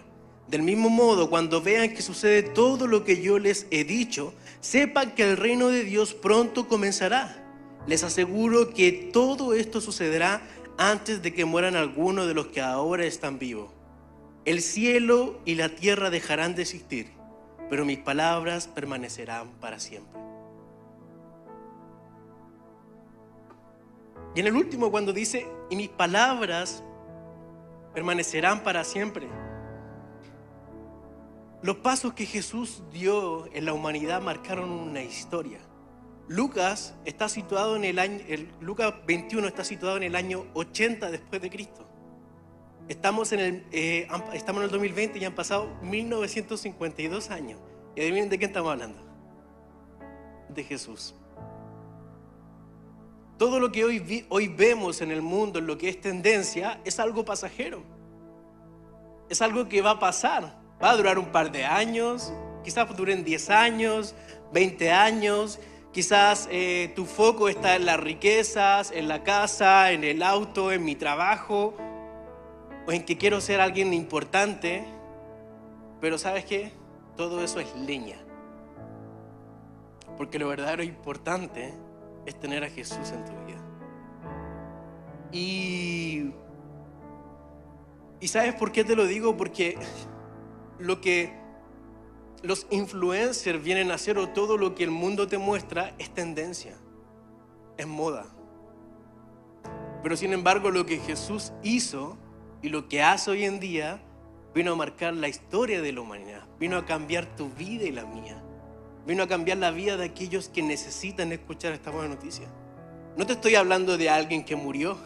Del 0.47 0.63
mismo 0.63 0.89
modo, 0.89 1.29
cuando 1.29 1.61
vean 1.61 1.93
que 1.93 2.01
sucede 2.01 2.41
todo 2.41 2.87
lo 2.87 3.03
que 3.03 3.21
yo 3.21 3.37
les 3.37 3.67
he 3.69 3.83
dicho, 3.83 4.33
sepan 4.59 5.13
que 5.13 5.21
el 5.21 5.37
reino 5.37 5.67
de 5.67 5.83
Dios 5.83 6.15
pronto 6.15 6.67
comenzará. 6.67 7.43
Les 7.85 8.03
aseguro 8.03 8.71
que 8.71 8.91
todo 8.91 9.53
esto 9.53 9.81
sucederá 9.81 10.41
antes 10.77 11.21
de 11.21 11.33
que 11.33 11.45
mueran 11.45 11.75
algunos 11.75 12.27
de 12.27 12.33
los 12.33 12.47
que 12.47 12.61
ahora 12.61 13.05
están 13.05 13.39
vivos. 13.39 13.71
El 14.45 14.61
cielo 14.61 15.39
y 15.45 15.55
la 15.55 15.69
tierra 15.69 16.09
dejarán 16.09 16.55
de 16.55 16.61
existir, 16.61 17.11
pero 17.69 17.83
mis 17.83 17.99
palabras 17.99 18.67
permanecerán 18.67 19.49
para 19.59 19.79
siempre. 19.79 20.21
Y 24.35 24.39
en 24.39 24.47
el 24.47 24.55
último, 24.55 24.91
cuando 24.91 25.13
dice, 25.13 25.47
y 25.69 25.75
mis 25.75 25.89
palabras 25.89 26.83
permanecerán 27.93 28.63
para 28.63 28.83
siempre. 28.83 29.27
Los 31.63 31.77
pasos 31.77 32.13
que 32.13 32.25
Jesús 32.25 32.83
dio 32.91 33.51
en 33.53 33.65
la 33.65 33.73
humanidad 33.73 34.21
marcaron 34.21 34.69
una 34.69 35.01
historia. 35.01 35.59
Lucas 36.27 36.93
está 37.05 37.29
situado 37.29 37.75
en 37.75 37.85
el 37.85 37.99
año, 37.99 38.19
el, 38.27 38.49
Lucas 38.59 38.93
21 39.05 39.47
está 39.47 39.63
situado 39.63 39.97
en 39.97 40.03
el 40.03 40.15
año 40.15 40.45
80 40.53 41.09
después 41.09 41.41
de 41.41 41.49
Cristo. 41.49 41.87
Estamos 42.89 43.31
en 43.31 43.39
el, 43.39 43.65
eh, 43.71 44.07
estamos 44.33 44.61
en 44.61 44.65
el 44.65 44.71
2020 44.71 45.19
y 45.19 45.25
han 45.25 45.35
pasado 45.35 45.67
1952 45.83 47.31
años. 47.31 47.59
Y 47.95 48.01
adivinen 48.01 48.29
de 48.29 48.39
qué 48.39 48.45
estamos 48.45 48.71
hablando. 48.71 48.99
De 50.49 50.63
Jesús. 50.63 51.13
Todo 53.37 53.59
lo 53.59 53.71
que 53.71 53.83
hoy, 53.83 54.25
hoy 54.29 54.47
vemos 54.47 55.01
en 55.01 55.11
el 55.11 55.21
mundo, 55.21 55.59
en 55.59 55.67
lo 55.67 55.77
que 55.77 55.89
es 55.89 55.99
tendencia, 55.99 56.79
es 56.85 56.99
algo 56.99 57.23
pasajero. 57.23 57.83
Es 59.29 59.41
algo 59.41 59.67
que 59.67 59.81
va 59.81 59.91
a 59.91 59.99
pasar. 59.99 60.57
Va 60.81 60.91
a 60.91 60.95
durar 60.95 61.19
un 61.19 61.31
par 61.31 61.51
de 61.51 61.65
años, 61.65 62.31
quizás 62.63 62.95
duren 62.95 63.23
10 63.23 63.49
años, 63.49 64.15
20 64.53 64.91
años. 64.91 65.59
Quizás 65.97 66.47
eh, 66.51 66.93
tu 66.95 67.07
foco 67.07 67.49
está 67.49 67.75
en 67.75 67.87
las 67.87 67.99
riquezas, 67.99 68.91
en 68.91 69.07
la 69.07 69.23
casa, 69.23 69.91
en 69.91 70.03
el 70.03 70.21
auto, 70.21 70.71
en 70.71 70.85
mi 70.85 70.95
trabajo, 70.95 71.73
o 72.85 72.91
en 72.91 73.03
que 73.03 73.17
quiero 73.17 73.41
ser 73.41 73.59
alguien 73.59 73.91
importante. 73.95 74.85
Pero 75.99 76.19
sabes 76.19 76.45
qué? 76.45 76.71
Todo 77.15 77.43
eso 77.43 77.59
es 77.59 77.75
leña. 77.75 78.19
Porque 80.17 80.37
lo 80.37 80.49
verdadero 80.49 80.83
importante 80.83 81.73
es 82.27 82.39
tener 82.39 82.63
a 82.63 82.69
Jesús 82.69 83.09
en 83.09 83.25
tu 83.25 83.31
vida. 83.47 83.57
Y, 85.31 86.31
y 88.19 88.27
¿sabes 88.27 88.53
por 88.53 88.71
qué 88.71 88.83
te 88.83 88.95
lo 88.95 89.07
digo? 89.07 89.35
Porque 89.35 89.79
lo 90.77 91.01
que 91.01 91.33
los 92.43 92.67
influencers 92.69 93.63
vienen 93.63 93.91
a 93.91 93.95
hacer 93.95 94.17
o 94.17 94.29
todo 94.29 94.57
lo 94.57 94.75
que 94.75 94.83
el 94.83 94.91
mundo 94.91 95.27
te 95.27 95.37
muestra 95.37 95.93
es 95.97 96.13
tendencia, 96.13 96.77
es 97.77 97.87
moda. 97.87 98.25
Pero 100.03 100.15
sin 100.15 100.33
embargo 100.33 100.71
lo 100.71 100.85
que 100.85 100.99
Jesús 100.99 101.51
hizo 101.63 102.17
y 102.61 102.69
lo 102.69 102.87
que 102.87 103.01
hace 103.01 103.31
hoy 103.31 103.45
en 103.45 103.59
día 103.59 104.01
vino 104.53 104.73
a 104.73 104.75
marcar 104.75 105.13
la 105.13 105.27
historia 105.27 105.81
de 105.81 105.91
la 105.91 106.01
humanidad, 106.01 106.47
vino 106.59 106.77
a 106.77 106.85
cambiar 106.85 107.35
tu 107.35 107.49
vida 107.49 107.85
y 107.85 107.91
la 107.91 108.05
mía, 108.05 108.41
vino 109.05 109.23
a 109.23 109.27
cambiar 109.27 109.57
la 109.57 109.71
vida 109.71 109.97
de 109.97 110.05
aquellos 110.05 110.49
que 110.49 110.61
necesitan 110.61 111.31
escuchar 111.31 111.73
esta 111.73 111.91
buena 111.91 112.09
noticia. 112.09 112.47
No 113.15 113.25
te 113.25 113.33
estoy 113.33 113.55
hablando 113.55 113.97
de 113.97 114.09
alguien 114.09 114.45
que 114.45 114.55
murió, 114.55 114.97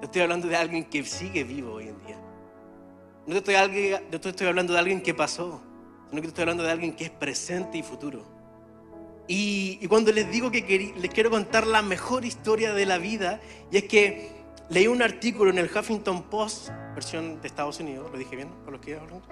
te 0.00 0.06
estoy 0.06 0.22
hablando 0.22 0.48
de 0.48 0.56
alguien 0.56 0.84
que 0.84 1.04
sigue 1.04 1.44
vivo 1.44 1.74
hoy 1.74 1.88
en 1.88 1.98
día. 2.06 2.18
No 3.26 3.40
te 3.40 3.54
estoy, 3.54 3.96
no 4.10 4.20
te 4.20 4.28
estoy 4.30 4.46
hablando 4.46 4.72
de 4.72 4.78
alguien 4.78 5.02
que 5.02 5.14
pasó, 5.14 5.60
sino 6.10 6.20
que 6.20 6.28
estoy 6.28 6.42
hablando 6.42 6.64
de 6.64 6.70
alguien 6.70 6.94
que 6.94 7.04
es 7.04 7.10
presente 7.10 7.78
y 7.78 7.82
futuro. 7.82 8.24
Y, 9.26 9.78
y 9.80 9.86
cuando 9.86 10.12
les 10.12 10.30
digo 10.30 10.50
que 10.50 10.92
les 10.96 11.10
quiero 11.10 11.30
contar 11.30 11.66
la 11.66 11.82
mejor 11.82 12.24
historia 12.24 12.74
de 12.74 12.84
la 12.84 12.98
vida, 12.98 13.40
y 13.70 13.78
es 13.78 13.84
que 13.84 14.28
leí 14.68 14.88
un 14.88 15.02
artículo 15.02 15.50
en 15.50 15.58
el 15.58 15.70
Huffington 15.70 16.24
Post, 16.24 16.70
versión 16.94 17.40
de 17.40 17.48
Estados 17.48 17.78
Unidos, 17.80 18.10
lo 18.10 18.18
dije 18.18 18.36
bien, 18.36 18.48
con 18.64 18.72
los 18.72 18.80
que 18.80 18.96
hablan. 18.96 19.22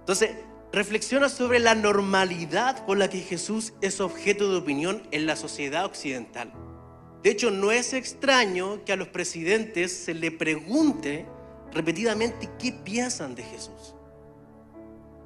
Entonces, 0.00 0.30
reflexiona 0.72 1.28
sobre 1.28 1.58
la 1.58 1.74
normalidad 1.74 2.84
con 2.86 2.98
la 2.98 3.08
que 3.08 3.20
Jesús 3.20 3.74
es 3.80 4.00
objeto 4.00 4.50
de 4.50 4.58
opinión 4.58 5.02
en 5.10 5.26
la 5.26 5.36
sociedad 5.36 5.84
occidental. 5.84 6.52
De 7.22 7.30
hecho, 7.30 7.50
no 7.50 7.72
es 7.72 7.94
extraño 7.94 8.84
que 8.84 8.92
a 8.92 8.96
los 8.96 9.08
presidentes 9.08 9.92
se 9.92 10.14
le 10.14 10.30
pregunte 10.30 11.26
repetidamente 11.72 12.48
qué 12.58 12.72
piensan 12.72 13.34
de 13.34 13.42
Jesús. 13.42 13.94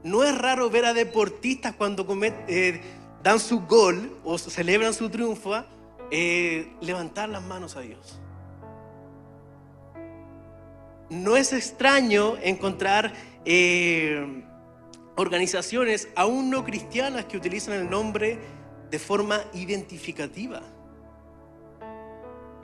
No 0.04 0.24
es 0.24 0.36
raro 0.36 0.68
ver 0.68 0.84
a 0.84 0.94
deportistas 0.94 1.74
cuando 1.74 2.06
eh, 2.48 2.80
dan 3.22 3.38
su 3.38 3.60
gol 3.60 4.18
o 4.24 4.36
celebran 4.36 4.92
su 4.94 5.08
triunfo, 5.08 5.54
eh, 6.10 6.72
levantar 6.80 7.28
las 7.28 7.42
manos 7.42 7.76
a 7.76 7.80
Dios. 7.80 8.18
No 11.08 11.36
es 11.36 11.52
extraño 11.52 12.36
encontrar 12.42 13.12
eh, 13.44 14.44
organizaciones 15.16 16.08
aún 16.16 16.50
no 16.50 16.64
cristianas 16.64 17.26
que 17.26 17.36
utilizan 17.36 17.74
el 17.74 17.90
nombre 17.90 18.38
de 18.90 18.98
forma 18.98 19.40
identificativa. 19.52 20.62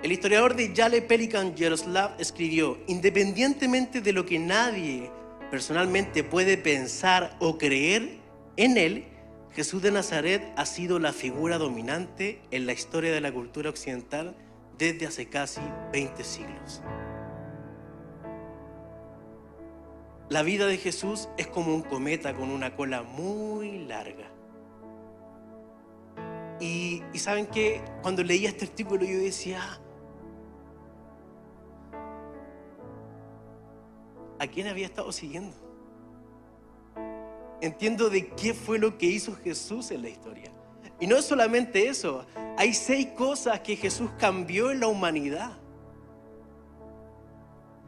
El 0.03 0.13
historiador 0.13 0.55
de 0.55 0.73
Yale 0.73 1.03
Pelikan 1.03 1.55
Yaroslav 1.55 2.15
escribió, 2.19 2.79
independientemente 2.87 4.01
de 4.01 4.13
lo 4.13 4.25
que 4.25 4.39
nadie 4.39 5.11
personalmente 5.51 6.25
puede 6.25 6.57
pensar 6.57 7.37
o 7.41 7.59
creer 7.59 8.19
en 8.57 8.77
él, 8.77 9.07
Jesús 9.53 9.83
de 9.83 9.91
Nazaret 9.91 10.43
ha 10.57 10.67
sido 10.67 10.99
la 10.99 11.13
figura 11.13 11.59
dominante 11.59 12.41
en 12.51 12.67
la 12.67 12.73
historia 12.73 13.13
de 13.13 13.21
la 13.21 13.33
cultura 13.33 13.71
occidental 13.71 14.37
desde 14.77 15.07
hace 15.07 15.29
casi 15.29 15.61
20 15.93 16.23
siglos. 16.23 16.83
La 20.29 20.43
vida 20.43 20.67
de 20.67 20.77
Jesús 20.77 21.29
es 21.39 21.47
como 21.47 21.75
un 21.75 21.83
cometa 21.83 22.35
con 22.35 22.51
una 22.51 22.77
cola 22.77 23.03
muy 23.03 23.87
larga. 23.87 24.31
Y, 26.61 27.03
saben 27.15 27.47
que 27.47 27.81
cuando 28.03 28.23
leía 28.23 28.51
este 28.51 28.67
artículo 28.67 29.05
yo 29.05 29.19
decía, 29.19 29.81
a 34.39 34.47
quién 34.47 34.67
había 34.67 34.87
estado 34.87 35.13
siguiendo. 35.13 35.57
Entiendo 37.61 38.09
de 38.09 38.29
qué 38.29 38.55
fue 38.55 38.79
lo 38.79 38.97
que 38.99 39.07
hizo 39.07 39.35
Jesús 39.37 39.91
en 39.91 40.03
la 40.03 40.09
historia. 40.09 40.53
Y 41.01 41.07
no 41.07 41.17
es 41.17 41.25
solamente 41.25 41.89
eso, 41.89 42.27
hay 42.57 42.75
seis 42.75 43.09
cosas 43.17 43.61
que 43.61 43.77
Jesús 43.77 44.11
cambió 44.19 44.71
en 44.71 44.81
la 44.81 44.89
humanidad. 44.89 45.53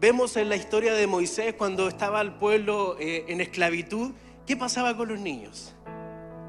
Vemos 0.01 0.37
en 0.37 0.49
la 0.49 0.57
historia 0.57 0.95
de 0.95 1.07
Moisés 1.07 1.55
cuando 1.55 1.89
estaba 1.89 2.21
el 2.21 2.35
pueblo 2.35 2.97
eh, 2.99 3.25
en 3.29 3.41
esclavitud, 3.41 4.13
¿qué 4.47 4.57
pasaba 4.57 4.97
con 4.97 5.09
los 5.09 5.21
niños? 5.21 5.75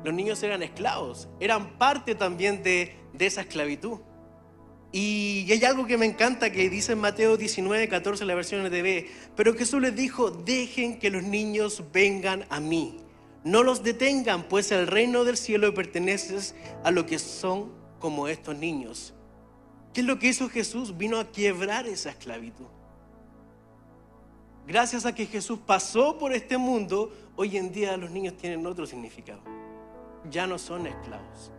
Los 0.04 0.14
niños 0.14 0.42
eran 0.44 0.64
esclavos, 0.64 1.28
eran 1.40 1.78
parte 1.78 2.16
también 2.16 2.64
de, 2.64 2.96
de 3.14 3.26
esa 3.26 3.42
esclavitud. 3.42 4.00
Y 4.92 5.50
hay 5.50 5.64
algo 5.64 5.86
que 5.86 5.98
me 5.98 6.06
encanta 6.06 6.52
que 6.52 6.70
dice 6.70 6.94
en 6.94 7.00
Mateo 7.00 7.38
19, 7.38 7.88
14, 7.88 8.26
la 8.26 8.36
versión 8.36 8.66
NTV. 8.66 9.08
Pero 9.36 9.54
Jesús 9.54 9.82
les 9.82 9.96
dijo, 9.96 10.32
dejen 10.32 11.00
que 11.00 11.10
los 11.10 11.24
niños 11.24 11.84
vengan 11.94 12.46
a 12.50 12.60
mí. 12.60 12.98
No 13.44 13.64
los 13.64 13.84
detengan, 13.84 14.44
pues 14.44 14.72
el 14.72 14.88
reino 14.88 15.24
del 15.24 15.38
cielo 15.38 15.74
pertenece 15.74 16.54
a 16.84 16.92
lo 16.92 17.06
que 17.06 17.20
son 17.20 17.72
como 18.00 18.28
estos 18.28 18.58
niños. 18.58 19.14
¿Qué 19.94 20.02
es 20.02 20.08
lo 20.08 20.20
que 20.20 20.28
hizo 20.28 20.50
Jesús? 20.50 20.98
Vino 20.98 21.20
a 21.20 21.32
quebrar 21.32 21.88
esa 21.88 22.10
esclavitud. 22.10 22.68
Gracias 24.68 25.06
a 25.06 25.16
que 25.16 25.26
Jesús 25.26 25.60
pasó 25.66 26.18
por 26.18 26.34
este 26.34 26.58
mundo, 26.58 27.12
hoy 27.36 27.58
en 27.58 27.72
día 27.72 27.98
los 27.98 28.12
niños 28.12 28.38
tienen 28.38 28.66
otro 28.66 28.86
significado. 28.86 29.42
Ya 30.30 30.46
no 30.46 30.60
son 30.60 30.86
esclavos 30.86 31.52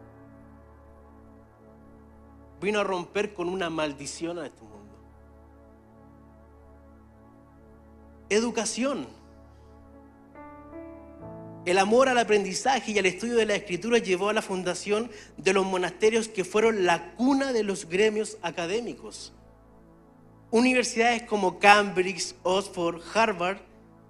vino 2.62 2.80
a 2.80 2.84
romper 2.84 3.34
con 3.34 3.48
una 3.48 3.68
maldición 3.68 4.38
a 4.38 4.46
este 4.46 4.62
mundo. 4.62 4.72
Educación. 8.28 9.06
El 11.64 11.78
amor 11.78 12.08
al 12.08 12.18
aprendizaje 12.18 12.92
y 12.92 12.98
al 12.98 13.06
estudio 13.06 13.36
de 13.36 13.46
la 13.46 13.54
escritura 13.54 13.98
llevó 13.98 14.30
a 14.30 14.32
la 14.32 14.42
fundación 14.42 15.10
de 15.36 15.52
los 15.52 15.64
monasterios 15.64 16.28
que 16.28 16.44
fueron 16.44 16.84
la 16.86 17.14
cuna 17.14 17.52
de 17.52 17.62
los 17.62 17.88
gremios 17.88 18.38
académicos. 18.42 19.32
Universidades 20.50 21.22
como 21.22 21.58
Cambridge, 21.58 22.34
Oxford, 22.42 23.00
Harvard 23.14 23.58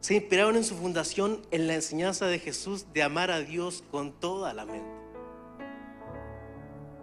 se 0.00 0.14
inspiraron 0.14 0.56
en 0.56 0.64
su 0.64 0.74
fundación 0.74 1.42
en 1.50 1.66
la 1.66 1.74
enseñanza 1.74 2.26
de 2.26 2.38
Jesús 2.38 2.86
de 2.92 3.02
amar 3.02 3.30
a 3.30 3.40
Dios 3.40 3.84
con 3.90 4.12
toda 4.12 4.52
la 4.54 4.64
mente. 4.64 4.90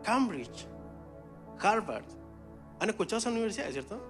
Cambridge, 0.04 0.68
Harvard, 1.62 2.06
¿han 2.80 2.90
escuchado 2.90 3.20
esas 3.20 3.32
universidades, 3.32 3.74
cierto? 3.74 4.02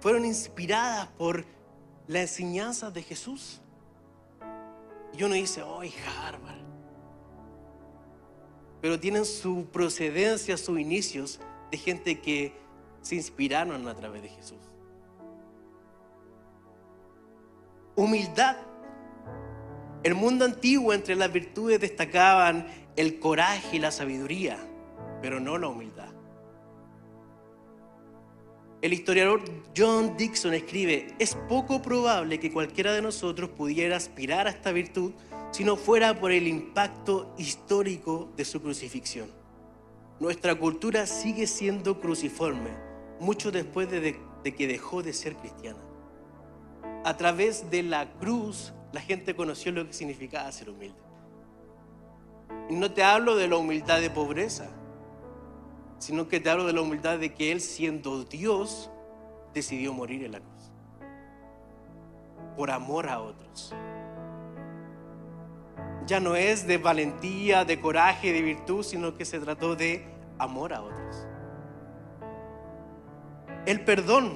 Fueron 0.00 0.24
inspiradas 0.24 1.08
por 1.18 1.44
la 2.06 2.20
enseñanza 2.20 2.90
de 2.90 3.02
Jesús. 3.02 3.60
Y 5.16 5.22
uno 5.22 5.34
dice, 5.34 5.62
oh, 5.62 5.80
Harvard. 5.80 6.64
Pero 8.80 9.00
tienen 9.00 9.24
su 9.24 9.66
procedencia, 9.72 10.56
sus 10.56 10.78
inicios 10.78 11.40
de 11.70 11.78
gente 11.78 12.20
que 12.20 12.54
se 13.00 13.14
inspiraron 13.14 13.86
a 13.88 13.94
través 13.94 14.22
de 14.22 14.28
Jesús. 14.28 14.58
Humildad. 17.96 18.56
El 20.02 20.14
mundo 20.14 20.44
antiguo 20.44 20.92
entre 20.92 21.14
las 21.14 21.32
virtudes 21.32 21.80
destacaban 21.80 22.66
el 22.96 23.18
coraje 23.20 23.76
y 23.76 23.78
la 23.78 23.90
sabiduría, 23.90 24.58
pero 25.22 25.40
no 25.40 25.56
la 25.56 25.68
humildad. 25.68 26.13
El 28.84 28.92
historiador 28.92 29.40
John 29.74 30.14
Dixon 30.18 30.52
escribe, 30.52 31.14
es 31.18 31.36
poco 31.48 31.80
probable 31.80 32.38
que 32.38 32.52
cualquiera 32.52 32.92
de 32.92 33.00
nosotros 33.00 33.48
pudiera 33.48 33.96
aspirar 33.96 34.46
a 34.46 34.50
esta 34.50 34.72
virtud 34.72 35.14
si 35.52 35.64
no 35.64 35.76
fuera 35.76 36.20
por 36.20 36.32
el 36.32 36.46
impacto 36.46 37.34
histórico 37.38 38.30
de 38.36 38.44
su 38.44 38.60
crucifixión. 38.60 39.30
Nuestra 40.20 40.54
cultura 40.56 41.06
sigue 41.06 41.46
siendo 41.46 41.98
cruciforme, 41.98 42.72
mucho 43.20 43.50
después 43.50 43.90
de, 43.90 44.20
que 44.54 44.66
dejó 44.66 45.02
de 45.02 45.14
ser 45.14 45.34
cristiana. 45.36 45.80
A 47.06 47.16
través 47.16 47.70
de 47.70 47.84
la 47.84 48.12
cruz, 48.18 48.74
la 48.92 49.00
gente 49.00 49.34
conoció 49.34 49.72
lo 49.72 49.86
que 49.86 49.94
significaba 49.94 50.52
ser 50.52 50.68
humilde. 50.68 50.98
Y 52.68 52.74
no 52.74 52.92
te 52.92 53.02
hablo 53.02 53.34
de 53.34 53.48
la 53.48 53.56
humildad 53.56 54.02
de 54.02 54.10
pobreza, 54.10 54.68
sino 56.04 56.28
que 56.28 56.38
te 56.38 56.50
hablo 56.50 56.66
de 56.66 56.74
la 56.74 56.82
humildad 56.82 57.18
de 57.18 57.32
que 57.32 57.50
Él, 57.50 57.62
siendo 57.62 58.24
Dios, 58.24 58.90
decidió 59.54 59.94
morir 59.94 60.22
en 60.22 60.32
la 60.32 60.40
cruz. 60.40 60.70
Por 62.58 62.70
amor 62.70 63.08
a 63.08 63.20
otros. 63.22 63.74
Ya 66.06 66.20
no 66.20 66.36
es 66.36 66.66
de 66.66 66.76
valentía, 66.76 67.64
de 67.64 67.80
coraje, 67.80 68.34
de 68.34 68.42
virtud, 68.42 68.82
sino 68.82 69.16
que 69.16 69.24
se 69.24 69.40
trató 69.40 69.76
de 69.76 70.04
amor 70.36 70.74
a 70.74 70.82
otros. 70.82 71.26
El 73.64 73.82
perdón. 73.82 74.34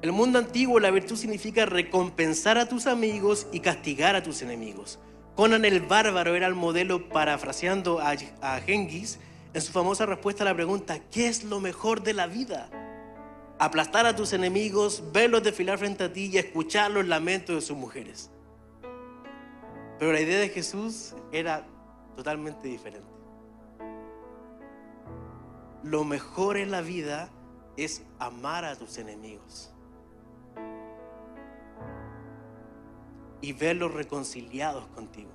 El 0.00 0.12
mundo 0.12 0.38
antiguo, 0.38 0.78
la 0.78 0.92
virtud 0.92 1.16
significa 1.16 1.66
recompensar 1.66 2.56
a 2.56 2.68
tus 2.68 2.86
amigos 2.86 3.48
y 3.50 3.58
castigar 3.58 4.14
a 4.14 4.22
tus 4.22 4.42
enemigos. 4.42 5.00
Conan 5.36 5.64
el 5.64 5.80
Bárbaro 5.80 6.36
era 6.36 6.46
el 6.46 6.54
modelo 6.54 7.08
parafraseando 7.08 7.98
a, 7.98 8.14
a 8.40 8.60
Genghis 8.60 9.18
en 9.52 9.60
su 9.60 9.72
famosa 9.72 10.06
respuesta 10.06 10.44
a 10.44 10.46
la 10.46 10.54
pregunta, 10.54 11.00
¿qué 11.10 11.26
es 11.26 11.42
lo 11.42 11.60
mejor 11.60 12.02
de 12.02 12.12
la 12.12 12.28
vida? 12.28 12.70
Aplastar 13.58 14.06
a 14.06 14.14
tus 14.14 14.32
enemigos, 14.32 15.02
verlos 15.12 15.42
desfilar 15.42 15.78
frente 15.78 16.04
a 16.04 16.12
ti 16.12 16.30
y 16.32 16.38
escuchar 16.38 16.92
los 16.92 17.06
lamentos 17.06 17.56
de 17.56 17.62
sus 17.62 17.76
mujeres. 17.76 18.30
Pero 19.98 20.12
la 20.12 20.20
idea 20.20 20.38
de 20.38 20.48
Jesús 20.50 21.14
era 21.32 21.66
totalmente 22.16 22.68
diferente. 22.68 23.08
Lo 25.82 26.04
mejor 26.04 26.56
en 26.56 26.70
la 26.70 26.80
vida 26.80 27.28
es 27.76 28.02
amar 28.20 28.64
a 28.64 28.76
tus 28.76 28.98
enemigos 28.98 29.73
y 33.44 33.52
verlos 33.52 33.92
reconciliados 33.92 34.86
contigo. 34.88 35.30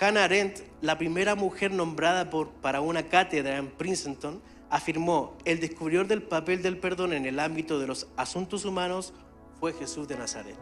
Hannah 0.00 0.24
Arendt, 0.24 0.60
la 0.80 0.96
primera 0.96 1.34
mujer 1.34 1.72
nombrada 1.72 2.30
para 2.62 2.80
una 2.80 3.02
cátedra 3.08 3.58
en 3.58 3.68
Princeton, 3.68 4.40
afirmó, 4.70 5.36
el 5.44 5.60
descubridor 5.60 6.06
del 6.06 6.22
papel 6.22 6.62
del 6.62 6.78
perdón 6.78 7.12
en 7.12 7.26
el 7.26 7.40
ámbito 7.40 7.78
de 7.78 7.88
los 7.88 8.08
asuntos 8.16 8.64
humanos 8.64 9.12
fue 9.60 9.72
Jesús 9.72 10.08
de 10.08 10.16
Nazaret. 10.16 10.56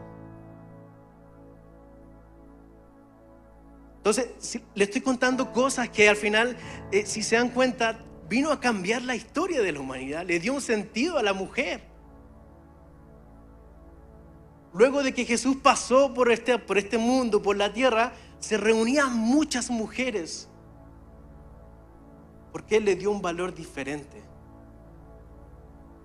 Entonces, 3.98 4.60
le 4.74 4.84
estoy 4.84 5.00
contando 5.00 5.52
cosas 5.52 5.90
que 5.90 6.08
al 6.08 6.16
final, 6.16 6.56
eh, 6.90 7.04
si 7.06 7.22
se 7.22 7.36
dan 7.36 7.50
cuenta, 7.50 7.98
vino 8.28 8.50
a 8.50 8.60
cambiar 8.60 9.02
la 9.02 9.14
historia 9.14 9.62
de 9.62 9.72
la 9.72 9.80
humanidad, 9.80 10.24
le 10.24 10.40
dio 10.40 10.54
un 10.54 10.60
sentido 10.60 11.18
a 11.18 11.22
la 11.22 11.32
mujer. 11.32 11.95
Luego 14.76 15.02
de 15.02 15.14
que 15.14 15.24
Jesús 15.24 15.56
pasó 15.62 16.12
por 16.12 16.30
este, 16.30 16.58
por 16.58 16.76
este 16.76 16.98
mundo, 16.98 17.40
por 17.40 17.56
la 17.56 17.72
tierra, 17.72 18.12
se 18.38 18.58
reunían 18.58 19.16
muchas 19.16 19.70
mujeres. 19.70 20.50
Porque 22.52 22.76
Él 22.76 22.84
le 22.84 22.94
dio 22.94 23.10
un 23.10 23.22
valor 23.22 23.54
diferente. 23.54 24.22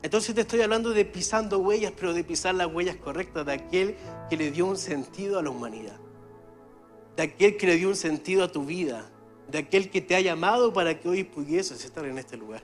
Entonces 0.01 0.33
te 0.33 0.41
estoy 0.41 0.61
hablando 0.61 0.91
de 0.91 1.03
pisando 1.03 1.59
huellas, 1.59 1.91
pero 1.95 2.13
de 2.13 2.23
pisar 2.23 2.55
las 2.55 2.73
huellas 2.73 2.95
correctas 2.95 3.45
de 3.45 3.53
aquel 3.53 3.97
que 4.29 4.37
le 4.37 4.51
dio 4.51 4.65
un 4.65 4.77
sentido 4.77 5.37
a 5.37 5.43
la 5.43 5.49
humanidad. 5.49 5.99
De 7.17 7.23
aquel 7.23 7.57
que 7.57 7.67
le 7.67 7.75
dio 7.75 7.89
un 7.89 7.97
sentido 7.97 8.45
a 8.45 8.51
tu 8.53 8.63
vida. 8.63 9.11
De 9.49 9.57
aquel 9.57 9.91
que 9.91 9.99
te 9.99 10.15
ha 10.15 10.21
llamado 10.21 10.71
para 10.71 10.97
que 10.97 11.09
hoy 11.09 11.25
pudieses 11.25 11.83
estar 11.83 12.05
en 12.05 12.17
este 12.17 12.37
lugar. 12.37 12.63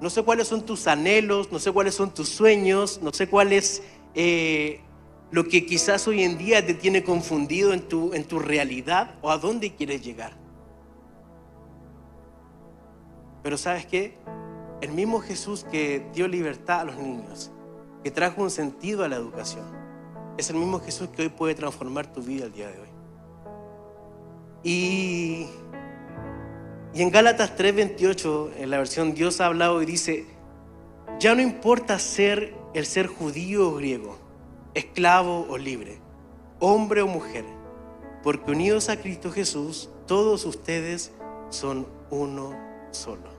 No 0.00 0.10
sé 0.10 0.22
cuáles 0.22 0.48
son 0.48 0.62
tus 0.62 0.86
anhelos, 0.86 1.50
no 1.50 1.58
sé 1.58 1.72
cuáles 1.72 1.94
son 1.94 2.12
tus 2.12 2.28
sueños, 2.28 3.00
no 3.02 3.12
sé 3.12 3.28
cuál 3.28 3.52
es 3.52 3.82
eh, 4.14 4.80
lo 5.30 5.44
que 5.44 5.64
quizás 5.64 6.06
hoy 6.06 6.22
en 6.22 6.36
día 6.36 6.64
te 6.64 6.74
tiene 6.74 7.02
confundido 7.02 7.72
en 7.72 7.88
tu, 7.88 8.12
en 8.12 8.24
tu 8.24 8.38
realidad 8.38 9.14
o 9.22 9.30
a 9.30 9.38
dónde 9.38 9.74
quieres 9.74 10.04
llegar. 10.04 10.36
Pero 13.42 13.56
sabes 13.56 13.86
qué? 13.86 14.18
El 14.80 14.92
mismo 14.92 15.20
Jesús 15.20 15.64
que 15.70 16.06
dio 16.12 16.28
libertad 16.28 16.80
a 16.80 16.84
los 16.84 16.96
niños, 16.96 17.50
que 18.04 18.10
trajo 18.10 18.42
un 18.42 18.50
sentido 18.50 19.04
a 19.04 19.08
la 19.08 19.16
educación, 19.16 19.64
es 20.36 20.50
el 20.50 20.56
mismo 20.56 20.80
Jesús 20.80 21.08
que 21.08 21.22
hoy 21.22 21.28
puede 21.30 21.54
transformar 21.54 22.12
tu 22.12 22.22
vida 22.22 22.46
el 22.46 22.52
día 22.52 22.70
de 22.70 22.80
hoy. 22.80 22.88
Y 24.62 25.46
y 26.94 27.02
en 27.02 27.10
Gálatas 27.10 27.56
3:28, 27.56 28.52
en 28.58 28.70
la 28.70 28.78
versión 28.78 29.14
Dios 29.14 29.40
ha 29.40 29.46
hablado 29.46 29.82
y 29.82 29.86
dice, 29.86 30.26
ya 31.18 31.34
no 31.34 31.42
importa 31.42 31.98
ser 31.98 32.54
el 32.74 32.86
ser 32.86 33.06
judío 33.06 33.70
o 33.70 33.74
griego, 33.74 34.18
esclavo 34.74 35.46
o 35.48 35.56
libre, 35.56 35.98
hombre 36.58 37.02
o 37.02 37.06
mujer, 37.06 37.44
porque 38.22 38.50
unidos 38.50 38.88
a 38.88 39.00
Cristo 39.00 39.30
Jesús, 39.30 39.90
todos 40.06 40.44
ustedes 40.44 41.12
son 41.50 41.86
uno 42.10 42.54
solo. 42.90 43.36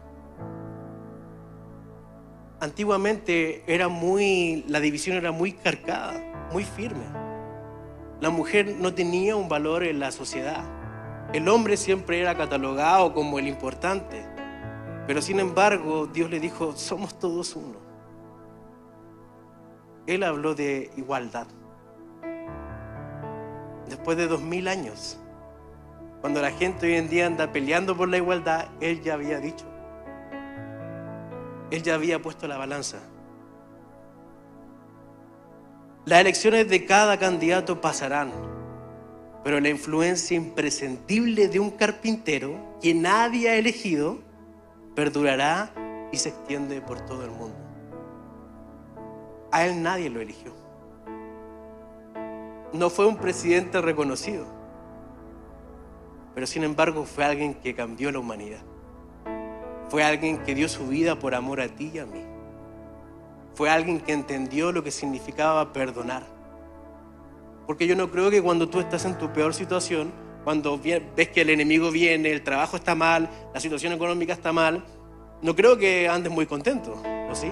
Antiguamente 2.60 3.64
era 3.68 3.88
muy, 3.88 4.66
la 4.68 4.80
división 4.80 5.16
era 5.16 5.32
muy 5.32 5.54
cargada, 5.54 6.50
muy 6.52 6.64
firme. 6.64 7.06
La 8.20 8.32
mujer 8.32 8.76
no 8.80 8.96
tenía 8.96 9.36
un 9.36 9.48
valor 9.48 9.84
en 9.84 10.00
la 10.00 10.12
sociedad. 10.12 10.66
El 11.34 11.50
hombre 11.50 11.76
siempre 11.76 12.22
era 12.22 12.38
catalogado 12.38 13.14
como 13.14 13.38
el 13.38 13.48
importante, 13.48 14.26
pero 15.06 15.22
sin 15.22 15.40
embargo 15.40 16.08
Dios 16.08 16.30
le 16.30 16.40
dijo, 16.40 16.74
somos 16.76 17.20
todos 17.20 17.56
uno. 17.56 17.80
Él 20.06 20.24
habló 20.24 20.56
de 20.56 20.90
igualdad. 20.96 21.48
Después 23.90 24.18
de 24.18 24.28
dos 24.28 24.42
mil 24.42 24.70
años, 24.70 25.20
cuando 26.22 26.42
la 26.42 26.52
gente 26.52 26.88
hoy 26.88 26.96
en 26.96 27.10
día 27.10 27.28
anda 27.28 27.52
peleando 27.52 27.96
por 27.96 28.08
la 28.08 28.18
igualdad, 28.18 28.68
Él 28.80 29.02
ya 29.02 29.16
había 29.16 29.40
dicho. 29.40 29.66
Él 31.72 31.84
ya 31.84 31.96
había 31.96 32.22
puesto 32.22 32.48
la 32.48 32.58
balanza. 32.58 33.00
Las 36.06 36.22
elecciones 36.22 36.70
de 36.70 36.86
cada 36.86 37.18
candidato 37.18 37.82
pasarán 37.82 38.32
pero 39.48 39.62
la 39.62 39.70
influencia 39.70 40.36
imprescindible 40.36 41.48
de 41.48 41.58
un 41.58 41.70
carpintero 41.70 42.60
que 42.82 42.94
nadie 42.94 43.50
ha 43.50 43.56
elegido 43.56 44.20
perdurará 44.94 45.72
y 46.12 46.18
se 46.18 46.28
extiende 46.28 46.82
por 46.82 47.00
todo 47.06 47.24
el 47.24 47.32
mundo. 47.32 47.56
A 49.54 49.66
él 49.66 49.82
nadie 49.82 50.10
lo 50.10 50.20
eligió. 50.20 50.52
No 52.74 52.90
fue 52.90 53.08
un 53.08 53.16
presidente 53.16 53.80
reconocido, 53.80 54.46
pero 56.36 56.46
sin 56.46 56.66
embargo 56.66 57.06
fue 57.06 57.24
alguien 57.24 57.54
que 57.54 57.74
cambió 57.74 58.12
la 58.12 58.20
humanidad. 58.20 58.64
Fue 59.88 60.04
alguien 60.04 60.40
que 60.40 60.56
dio 60.56 60.68
su 60.68 60.88
vida 60.88 61.20
por 61.20 61.34
amor 61.34 61.62
a 61.62 61.70
ti 61.70 61.92
y 61.94 62.00
a 62.00 62.06
mí. 62.06 62.22
fue 63.54 63.70
alguien 63.70 64.02
que 64.02 64.12
entendió 64.12 64.74
lo 64.74 64.84
que 64.84 64.92
significaba 64.92 65.72
perdonar. 65.72 66.37
Porque 67.68 67.86
yo 67.86 67.96
no 67.96 68.10
creo 68.10 68.32
que 68.32 68.42
cuando 68.42 68.70
tú 68.70 68.80
estás 68.80 69.06
en 69.06 69.18
tu 69.18 69.32
peor 69.34 69.54
situación, 69.54 70.12
cuando 70.46 70.80
ves 70.80 71.28
que 71.28 71.42
el 71.42 71.50
enemigo 71.50 71.92
viene, 71.92 72.32
el 72.32 72.42
trabajo 72.42 72.78
está 72.78 72.96
mal, 72.96 73.30
la 73.54 73.60
situación 73.60 73.92
económica 73.92 74.32
está 74.32 74.54
mal, 74.54 74.86
no 75.42 75.56
creo 75.56 75.78
que 75.78 76.08
andes 76.08 76.32
muy 76.32 76.46
contento, 76.46 76.94
¿o 77.30 77.36
sí? 77.36 77.52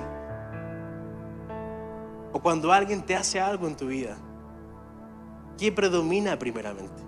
O 2.32 2.40
cuando 2.42 2.72
alguien 2.72 3.02
te 3.04 3.16
hace 3.16 3.42
algo 3.42 3.68
en 3.68 3.76
tu 3.76 3.88
vida, 3.88 4.18
¿qué 5.58 5.74
predomina 5.74 6.40
primeramente? 6.40 7.04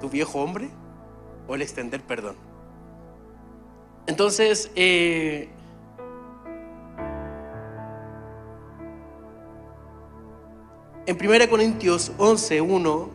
¿Tu 0.00 0.08
viejo 0.08 0.40
hombre 0.42 0.70
o 1.46 1.54
el 1.54 1.60
extender 1.60 2.00
perdón? 2.02 2.36
Entonces, 4.06 4.70
eh, 4.74 5.50
en 11.06 11.16
1 11.16 11.48
Corintios 11.48 12.12
11, 12.18 12.60
1, 12.60 13.10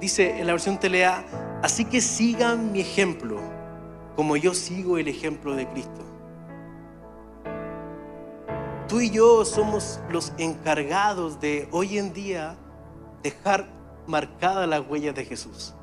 dice 0.00 0.38
en 0.38 0.46
la 0.46 0.52
versión 0.52 0.78
telea, 0.78 1.24
así 1.62 1.86
que 1.86 2.00
sigan 2.02 2.72
mi 2.72 2.80
ejemplo, 2.80 3.40
como 4.14 4.36
yo 4.36 4.52
sigo 4.52 4.98
el 4.98 5.08
ejemplo 5.08 5.54
de 5.54 5.66
Cristo. 5.66 6.04
Tú 8.86 9.00
y 9.00 9.10
yo 9.10 9.44
somos 9.44 10.00
los 10.10 10.32
encargados 10.38 11.40
de 11.40 11.68
hoy 11.72 11.98
en 11.98 12.12
día 12.12 12.56
dejar 13.22 13.68
marcadas 14.06 14.68
las 14.68 14.86
huellas 14.86 15.14
de 15.14 15.24
Jesús 15.24 15.74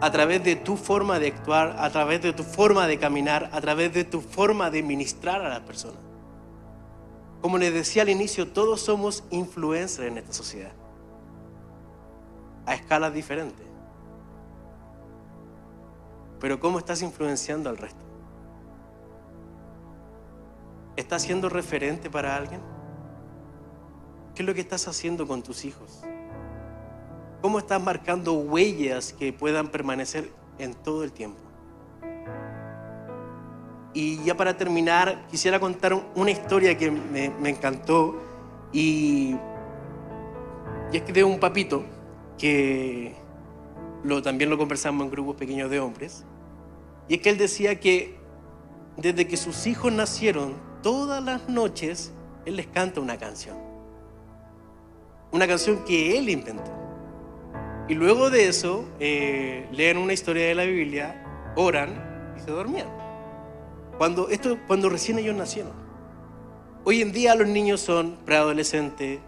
a 0.00 0.12
través 0.12 0.44
de 0.44 0.56
tu 0.56 0.76
forma 0.76 1.18
de 1.18 1.28
actuar, 1.28 1.76
a 1.78 1.88
través 1.90 2.20
de 2.20 2.34
tu 2.34 2.42
forma 2.42 2.86
de 2.86 2.98
caminar, 2.98 3.48
a 3.52 3.60
través 3.62 3.94
de 3.94 4.04
tu 4.04 4.20
forma 4.20 4.70
de 4.70 4.82
ministrar 4.82 5.40
a 5.42 5.48
las 5.48 5.60
personas. 5.60 6.05
Como 7.46 7.58
les 7.58 7.72
decía 7.72 8.02
al 8.02 8.08
inicio, 8.08 8.48
todos 8.48 8.80
somos 8.80 9.22
influencers 9.30 10.08
en 10.08 10.18
esta 10.18 10.32
sociedad, 10.32 10.72
a 12.66 12.74
escalas 12.74 13.14
diferentes. 13.14 13.64
Pero 16.40 16.58
¿cómo 16.58 16.80
estás 16.80 17.02
influenciando 17.02 17.70
al 17.70 17.76
resto? 17.76 18.04
¿Estás 20.96 21.22
siendo 21.22 21.48
referente 21.48 22.10
para 22.10 22.34
alguien? 22.34 22.60
¿Qué 24.34 24.42
es 24.42 24.46
lo 24.48 24.52
que 24.52 24.60
estás 24.60 24.88
haciendo 24.88 25.28
con 25.28 25.44
tus 25.44 25.64
hijos? 25.64 26.02
¿Cómo 27.42 27.60
estás 27.60 27.80
marcando 27.80 28.32
huellas 28.32 29.12
que 29.12 29.32
puedan 29.32 29.68
permanecer 29.68 30.32
en 30.58 30.74
todo 30.74 31.04
el 31.04 31.12
tiempo? 31.12 31.45
Y 33.96 34.22
ya 34.24 34.36
para 34.36 34.54
terminar, 34.58 35.26
quisiera 35.30 35.58
contar 35.58 35.94
una 36.14 36.30
historia 36.30 36.76
que 36.76 36.90
me, 36.90 37.48
encantó 37.48 38.20
y, 38.70 39.34
es 40.92 41.00
que 41.00 41.14
de 41.14 41.24
un 41.24 41.40
papito 41.40 41.82
que 42.36 43.14
también 44.22 44.50
lo 44.50 44.58
conversamos 44.58 45.06
en 45.06 45.10
grupos 45.10 45.36
pequeños 45.36 45.70
de 45.70 45.80
hombres, 45.80 46.26
y 47.08 47.14
es 47.14 47.22
que 47.22 47.30
él 47.30 47.38
decía 47.38 47.80
que 47.80 48.16
desde 48.98 49.26
que 49.26 49.38
sus 49.38 49.66
hijos 49.66 49.90
nacieron, 49.90 50.56
todas 50.82 51.24
las 51.24 51.48
noches 51.48 52.12
él 52.44 52.56
les 52.56 52.66
canta 52.66 53.00
una 53.00 53.16
canción. 53.16 53.56
Una 55.32 55.46
canción 55.46 55.86
que 55.86 56.18
él 56.18 56.28
inventó. 56.28 56.70
Y 57.88 57.94
luego 57.94 58.28
de 58.28 58.46
eso, 58.46 58.84
eh, 59.00 59.66
leen 59.72 59.96
una 59.96 60.12
historia 60.12 60.48
de 60.48 60.54
la 60.54 60.64
Biblia, 60.64 61.52
oran 61.56 62.34
y 62.36 62.40
se 62.40 62.50
dormían. 62.50 63.05
Cuando, 63.98 64.28
esto, 64.28 64.58
cuando 64.66 64.88
recién 64.88 65.18
ellos 65.18 65.34
nacieron. 65.34 65.72
Hoy 66.84 67.02
en 67.02 67.12
día 67.12 67.34
los 67.34 67.48
niños 67.48 67.80
son 67.80 68.16
preadolescentes, 68.24 69.20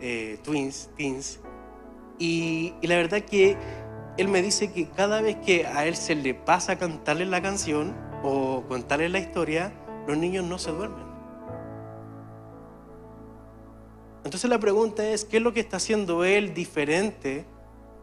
eh, 0.00 0.38
twins, 0.42 0.90
teens. 0.96 1.40
Y, 2.18 2.74
la 2.82 2.96
verdad 2.96 3.20
que 3.20 3.56
él 4.16 4.28
me 4.28 4.42
dice 4.42 4.72
que 4.72 4.88
cada 4.88 5.20
vez 5.20 5.36
que 5.36 5.66
a 5.66 5.86
él 5.86 5.96
se 5.96 6.14
le 6.14 6.34
pasa 6.34 6.72
a 6.72 6.78
cantarle 6.78 7.26
la 7.26 7.42
canción 7.42 7.94
o 8.22 8.64
contarle 8.68 9.08
la 9.08 9.18
historia, 9.18 9.72
los 10.06 10.16
niños 10.16 10.44
no 10.44 10.58
se 10.58 10.70
duermen. 10.70 11.06
Entonces 14.24 14.50
la 14.50 14.58
pregunta 14.58 15.06
es, 15.06 15.24
¿qué 15.24 15.36
es 15.36 15.42
lo 15.42 15.52
que 15.52 15.60
está 15.60 15.76
haciendo 15.76 16.24
él 16.24 16.54
diferente 16.54 17.46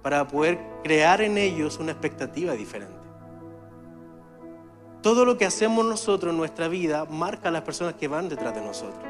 para 0.06 0.28
poder 0.28 0.60
crear 0.84 1.20
en 1.22 1.36
ellos 1.36 1.80
una 1.80 1.92
expectativa 1.92 2.54
diferente. 2.54 2.95
Todo 5.06 5.24
lo 5.24 5.38
que 5.38 5.46
hacemos 5.46 5.86
nosotros 5.86 6.32
en 6.32 6.38
nuestra 6.38 6.68
vida 6.68 7.06
marca 7.06 7.50
a 7.50 7.52
las 7.52 7.62
personas 7.62 7.94
que 7.94 8.08
van 8.08 8.28
detrás 8.28 8.56
de 8.56 8.62
nosotros. 8.62 9.06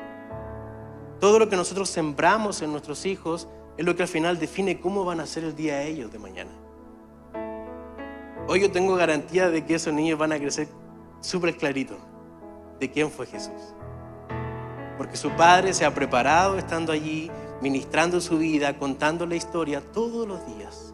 Todo 1.21 1.39
lo 1.39 1.47
que 1.47 1.55
nosotros 1.55 1.89
sembramos 1.89 2.61
en 2.61 2.73
nuestros 2.73 3.05
hijos 3.05 3.47
es 3.77 3.85
lo 3.85 3.95
que 3.95 4.03
al 4.03 4.09
final 4.09 4.37
define 4.37 4.81
cómo 4.81 5.05
van 5.05 5.21
a 5.21 5.25
ser 5.25 5.45
el 5.45 5.55
día 5.55 5.83
ellos 5.83 6.11
de 6.11 6.19
mañana. 6.19 6.51
Hoy 8.49 8.59
yo 8.59 8.69
tengo 8.73 8.97
garantía 8.97 9.49
de 9.49 9.65
que 9.65 9.75
esos 9.75 9.93
niños 9.93 10.19
van 10.19 10.33
a 10.33 10.37
crecer 10.37 10.67
súper 11.21 11.55
clarito 11.55 11.95
de 12.77 12.91
quién 12.91 13.09
fue 13.09 13.25
Jesús. 13.25 13.73
Porque 14.97 15.15
su 15.15 15.29
padre 15.29 15.73
se 15.73 15.85
ha 15.85 15.95
preparado 15.95 16.57
estando 16.57 16.91
allí, 16.91 17.31
ministrando 17.61 18.19
su 18.19 18.37
vida, 18.37 18.77
contando 18.77 19.25
la 19.25 19.35
historia 19.35 19.79
todos 19.93 20.27
los 20.27 20.45
días. 20.45 20.93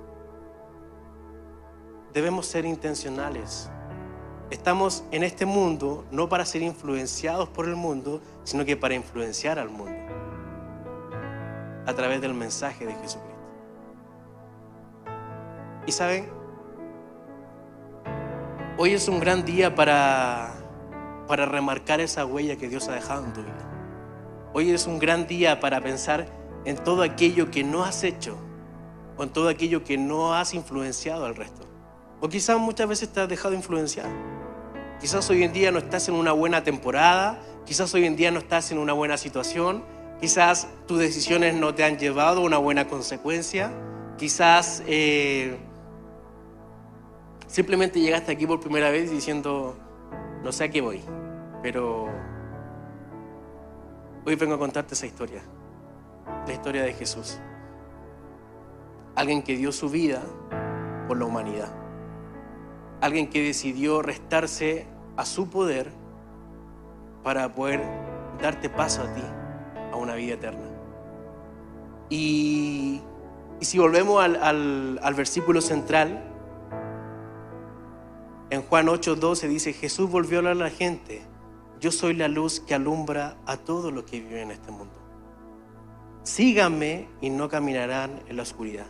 Debemos 2.14 2.46
ser 2.46 2.66
intencionales. 2.66 3.68
Estamos 4.52 5.06
en 5.12 5.24
este 5.24 5.46
mundo 5.46 6.06
no 6.12 6.28
para 6.28 6.46
ser 6.46 6.62
influenciados 6.62 7.48
por 7.48 7.70
el 7.70 7.78
mundo, 7.78 8.22
sino 8.44 8.66
que 8.66 8.76
para 8.76 8.94
influenciar 8.94 9.58
al 9.58 9.70
mundo 9.70 9.96
a 11.86 11.94
través 11.94 12.20
del 12.20 12.34
mensaje 12.34 12.86
de 12.86 12.94
Jesucristo. 12.94 13.40
Y 15.88 15.92
saben, 15.94 16.30
hoy 18.78 18.92
es 18.92 19.08
un 19.08 19.22
gran 19.22 19.46
día 19.46 19.74
para, 19.74 20.54
para 21.28 21.46
remarcar 21.46 22.02
esa 22.02 22.26
huella 22.26 22.58
que 22.58 22.68
Dios 22.68 22.90
ha 22.90 22.94
dejado 22.94 23.26
en 23.26 23.34
tu 23.34 23.42
vida. 23.42 23.70
Hoy 24.54 24.70
es 24.72 24.86
un 24.86 25.00
gran 25.00 25.28
día 25.28 25.62
para 25.62 25.80
pensar 25.80 26.28
en 26.66 26.76
todo 26.76 27.04
aquello 27.04 27.50
que 27.50 27.64
no 27.64 27.86
has 27.86 28.04
hecho 28.04 28.38
o 29.18 29.24
en 29.24 29.30
todo 29.30 29.48
aquello 29.48 29.86
que 29.86 29.98
no 29.98 30.34
has 30.34 30.54
influenciado 30.54 31.26
al 31.26 31.38
resto. 31.38 31.66
O 32.20 32.28
quizás 32.28 32.60
muchas 32.60 32.90
veces 32.90 33.10
te 33.10 33.22
has 33.22 33.30
dejado 33.30 33.56
influenciar. 33.56 34.41
Quizás 35.02 35.30
hoy 35.30 35.44
en 35.44 35.52
día 35.52 35.72
no 35.72 35.80
estás 35.80 36.08
en 36.08 36.16
una 36.16 36.32
buena 36.32 36.64
temporada, 36.64 37.42
quizás 37.66 37.94
hoy 37.94 38.06
en 38.06 38.16
día 38.16 38.32
no 38.32 38.40
estás 38.40 38.72
en 38.72 38.78
una 38.78 38.94
buena 38.94 39.18
situación, 39.18 39.84
quizás 40.20 40.68
tus 40.88 41.00
decisiones 41.00 41.56
no 41.56 41.74
te 41.74 41.84
han 41.84 41.98
llevado 41.98 42.42
a 42.42 42.44
una 42.44 42.58
buena 42.58 42.88
consecuencia, 42.88 43.72
quizás 44.18 44.84
eh, 44.86 45.58
simplemente 47.48 48.00
llegaste 48.00 48.32
aquí 48.32 48.46
por 48.46 48.60
primera 48.60 48.92
vez 48.92 49.10
diciendo, 49.10 49.76
no 50.44 50.52
sé 50.52 50.66
a 50.66 50.70
qué 50.70 50.82
voy, 50.82 51.02
pero 51.64 52.08
hoy 54.24 54.36
vengo 54.36 54.54
a 54.54 54.60
contarte 54.60 54.94
esa 54.94 55.08
historia 55.08 55.42
la 56.46 56.54
historia 56.54 56.84
de 56.84 56.94
Jesús. 56.94 57.40
Alguien 59.16 59.44
que 59.44 59.56
dio 59.56 59.72
su 59.72 59.90
vida 59.90 60.22
por 61.08 61.18
la 61.18 61.26
humanidad. 61.26 61.81
Alguien 63.02 63.30
que 63.30 63.42
decidió 63.42 64.02
restarse 64.02 64.86
a 65.18 65.26
su 65.26 65.50
poder 65.50 65.92
para 67.24 67.54
poder 67.54 67.82
darte 68.42 68.70
paso 68.70 69.02
a 69.02 69.14
ti, 69.14 69.24
a 69.92 69.96
una 69.96 70.16
vida 70.16 70.36
eterna. 70.36 70.72
Y, 72.10 73.02
si 73.62 73.80
volvemos 73.80 74.24
al, 74.24 75.14
versículo 75.16 75.62
central, 75.62 76.22
en 78.50 78.62
Juan 78.64 78.88
8:12 78.88 79.48
dice, 79.48 79.74
Jesús 79.74 80.10
volvió 80.10 80.38
a 80.38 80.40
hablar 80.40 80.54
a 80.54 80.66
la 80.66 80.70
gente, 80.70 81.22
yo 81.80 81.92
soy 81.92 82.14
la 82.14 82.28
luz 82.28 82.60
que 82.60 82.76
alumbra 82.76 83.38
a 83.46 83.58
todos 83.58 83.94
los 83.94 84.04
que 84.04 84.20
viven 84.20 84.40
en 84.40 84.52
este 84.52 84.72
mundo. 84.72 84.94
Síganme 86.24 87.08
y 87.22 87.30
no 87.30 87.48
caminarán 87.48 88.22
en 88.28 88.36
la 88.36 88.44
oscuridad, 88.44 88.88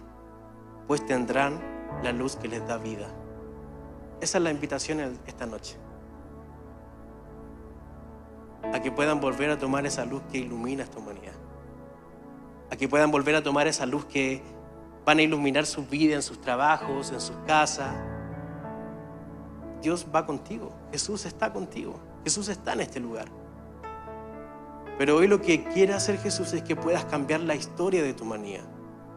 pues 0.88 1.06
tendrán 1.06 1.62
la 2.04 2.12
luz 2.12 2.36
que 2.36 2.48
les 2.48 2.68
da 2.68 2.78
vida. 2.78 3.08
Esa 4.22 4.38
es 4.38 4.44
la 4.44 4.52
invitación 4.52 5.00
esta 5.26 5.48
noche. 5.48 5.76
A 8.72 8.80
que 8.80 8.92
puedan 8.92 9.20
volver 9.20 9.50
a 9.50 9.58
tomar 9.58 9.86
esa 9.88 10.06
luz 10.06 10.22
que 10.32 10.38
ilumina 10.38 10.84
esta 10.84 11.00
humanidad. 11.00 11.34
A 12.70 12.76
que 12.76 12.88
puedan 12.88 13.10
volver 13.10 13.36
a 13.36 13.42
tomar 13.44 13.66
esa 13.66 13.88
luz 13.88 14.06
que 14.06 14.44
van 15.04 15.18
a 15.18 15.24
iluminar 15.24 15.66
su 15.66 15.88
vida 15.88 16.14
en 16.14 16.22
sus 16.22 16.40
trabajos, 16.40 17.12
en 17.12 17.20
sus 17.20 17.36
casas. 17.48 17.92
Dios 19.82 20.06
va 20.14 20.28
contigo. 20.28 20.72
Jesús 20.92 21.26
está 21.26 21.52
contigo. 21.52 22.00
Jesús 22.24 22.48
está 22.48 22.74
en 22.74 22.82
este 22.82 23.00
lugar. 23.00 23.26
Pero 25.00 25.16
hoy 25.16 25.28
lo 25.28 25.42
que 25.42 25.64
quiere 25.64 25.94
hacer 25.94 26.20
Jesús 26.20 26.54
es 26.54 26.62
que 26.62 26.76
puedas 26.76 27.06
cambiar 27.06 27.40
la 27.40 27.56
historia 27.56 28.04
de 28.04 28.14
tu 28.14 28.24
manía, 28.24 28.62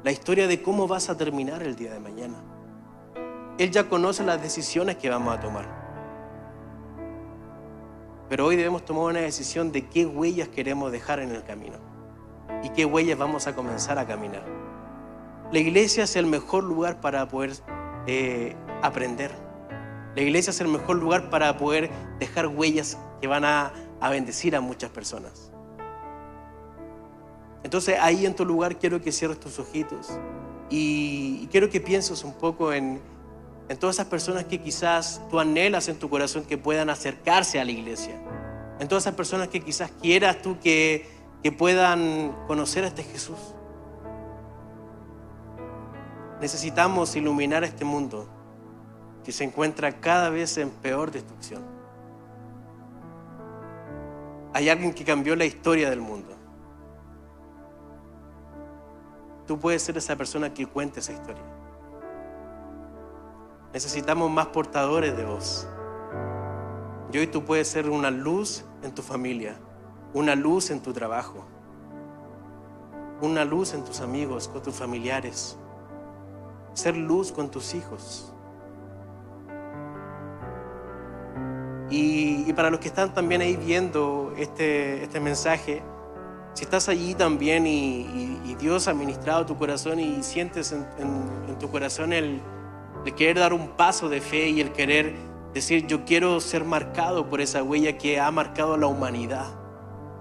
la 0.03 0.13
historia 0.13 0.47
de 0.47 0.63
cómo 0.63 0.89
vas 0.89 1.11
a 1.11 1.17
terminar 1.19 1.63
el 1.63 1.77
día 1.77 1.93
de 1.93 2.01
mañana. 2.01 2.54
Él 3.59 3.71
ya 3.71 3.89
conoce 3.89 4.25
las 4.25 4.43
decisiones 4.43 4.97
que 4.97 5.09
vamos 5.11 5.37
a 5.37 5.41
tomar. 5.41 5.85
Pero 8.29 8.47
hoy 8.47 8.57
debemos 8.57 8.85
tomar 8.85 9.05
una 9.05 9.21
decisión 9.21 9.71
de 9.71 9.87
qué 9.87 10.07
huellas 10.07 10.49
queremos 10.49 10.91
dejar 10.91 11.21
en 11.21 11.31
el 11.31 11.45
camino 11.45 11.77
y 12.63 12.71
qué 12.71 12.85
huellas 12.85 13.19
vamos 13.19 13.47
a 13.47 13.55
comenzar 13.55 13.99
a 13.99 14.07
caminar. 14.07 14.45
La 15.53 15.59
iglesia 15.59 16.05
es 16.05 16.17
el 16.17 16.27
mejor 16.27 16.65
lugar 16.65 17.01
para 17.01 17.29
poder 17.29 17.53
eh, 18.07 18.57
aprender. 18.83 19.31
La 20.17 20.23
iglesia 20.23 20.51
es 20.51 20.61
el 20.61 20.69
mejor 20.69 20.97
lugar 20.97 21.31
para 21.31 21.57
poder 21.57 21.91
dejar 22.19 22.49
huellas 22.49 22.99
que 23.21 23.27
van 23.29 23.45
a, 23.45 23.73
a 24.01 24.11
bendecir 24.11 24.57
a 24.57 24.61
muchas 24.61 24.91
personas. 24.91 25.53
Entonces 27.63 27.99
ahí 28.01 28.27
en 28.27 28.35
tu 28.35 28.45
lugar 28.45 28.79
quiero 28.79 29.01
que 29.01 29.13
cierres 29.13 29.41
tus 29.41 29.59
ojitos 29.59 30.19
y, 30.71 31.47
quiero 31.51 31.71
que 31.71 31.81
pienses 31.81 32.25
un 32.25 32.35
poco 32.35 32.73
en, 32.73 33.01
en 33.69 33.79
todas 33.79 33.97
esas 33.97 34.07
personas 34.07 34.45
que 34.45 34.61
quizás 34.61 35.23
tú 35.31 35.41
anhelas 35.41 35.89
en 35.89 35.99
tu 35.99 36.11
corazón 36.11 36.45
que 36.45 36.59
puedan 36.59 36.91
acercarse 36.91 37.61
a 37.61 37.65
la 37.65 37.71
iglesia. 37.71 38.21
En 38.79 38.89
todas 38.89 39.05
esas 39.05 39.15
personas 39.15 39.49
que 39.49 39.61
quizás 39.61 39.91
quieras 40.03 40.43
tú 40.43 40.59
que, 40.59 41.09
que 41.43 41.51
puedan 41.51 42.35
conocer 42.47 42.85
a 42.85 42.89
este 42.89 43.03
Jesús. 43.05 43.39
Necesitamos 46.41 47.17
iluminar 47.17 47.65
este 47.65 47.85
mundo 47.85 48.29
que 49.25 49.33
se 49.33 49.45
encuentra 49.45 50.01
cada 50.01 50.29
vez 50.29 50.59
en 50.59 50.69
peor 50.69 51.11
destrucción. 51.11 51.63
Hay 54.53 54.69
alguien 54.69 54.93
que 54.93 55.05
cambió 55.05 55.35
la 55.35 55.47
historia 55.47 55.89
del 55.89 56.01
mundo. 56.01 56.37
Tú 59.47 59.59
puedes 59.59 59.83
ser 59.83 59.97
esa 59.97 60.17
persona 60.17 60.53
que 60.53 60.67
cuente 60.67 61.01
esa 61.01 61.13
historia. 61.13 61.43
Necesitamos 63.75 64.31
más 64.31 64.47
portadores 64.47 65.17
de 65.17 65.25
voz. 65.25 65.67
Y 67.13 67.19
hoy 67.19 67.27
tú 67.27 67.45
puedes 67.45 67.67
ser 67.67 67.91
una 67.91 68.09
luz 68.09 68.65
en 68.85 68.95
tu 68.95 69.03
familia, 69.03 69.57
una 70.13 70.37
luz 70.37 70.71
en 70.71 70.81
tu 70.81 70.93
trabajo, 70.93 71.45
una 73.21 73.45
luz 73.45 73.75
en 73.75 73.85
tus 73.85 74.01
amigos, 74.01 74.47
con 74.47 74.63
tus 74.63 74.77
familiares, 74.77 75.59
ser 76.73 76.97
luz 76.97 77.33
con 77.33 77.51
tus 77.51 77.75
hijos. 77.75 78.33
Y, 81.91 82.53
para 82.53 82.71
los 82.71 82.79
que 82.79 82.87
están 82.87 83.13
también 83.13 83.41
ahí 83.41 83.57
viendo 83.57 84.33
este, 84.37 85.03
este 85.03 85.19
mensaje, 85.19 85.83
si 86.55 86.63
estás 86.63 86.89
allí 86.89 87.15
también 87.15 87.67
y, 87.67 88.55
Dios 88.61 88.87
ha 88.87 88.95
ministrado 88.95 89.45
tu 89.45 89.59
corazón 89.59 89.99
y 89.99 90.23
sientes 90.23 90.73
en, 90.73 91.59
tu 91.59 91.69
corazón 91.71 92.13
el, 92.13 92.41
querer 93.13 93.39
dar 93.39 93.53
un 93.53 93.69
paso 93.69 94.09
de 94.09 94.21
fe 94.21 94.49
y 94.49 94.61
el 94.61 94.73
querer 94.73 95.15
decir, 95.53 95.87
yo 95.87 96.05
quiero 96.05 96.41
ser 96.41 96.65
marcado 96.65 97.29
por 97.29 97.41
esa 97.41 97.63
huella 97.63 97.97
que 97.99 98.21
ha 98.21 98.31
marcado 98.31 98.75
a 98.75 98.79
la 98.79 98.87
humanidad, 98.87 99.47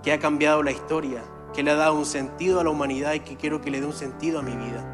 que 0.03 0.11
ha 0.11 0.19
cambiado 0.19 0.63
la 0.63 0.71
historia, 0.71 1.23
que 1.53 1.63
le 1.63 1.71
ha 1.71 1.75
dado 1.75 1.95
un 1.95 2.05
sentido 2.05 2.59
a 2.59 2.63
la 2.63 2.69
humanidad 2.69 3.13
y 3.13 3.19
que 3.21 3.35
quiero 3.35 3.61
que 3.61 3.71
le 3.71 3.79
dé 3.79 3.87
un 3.87 3.93
sentido 3.93 4.39
a 4.39 4.41
mi 4.41 4.55
vida. 4.55 4.89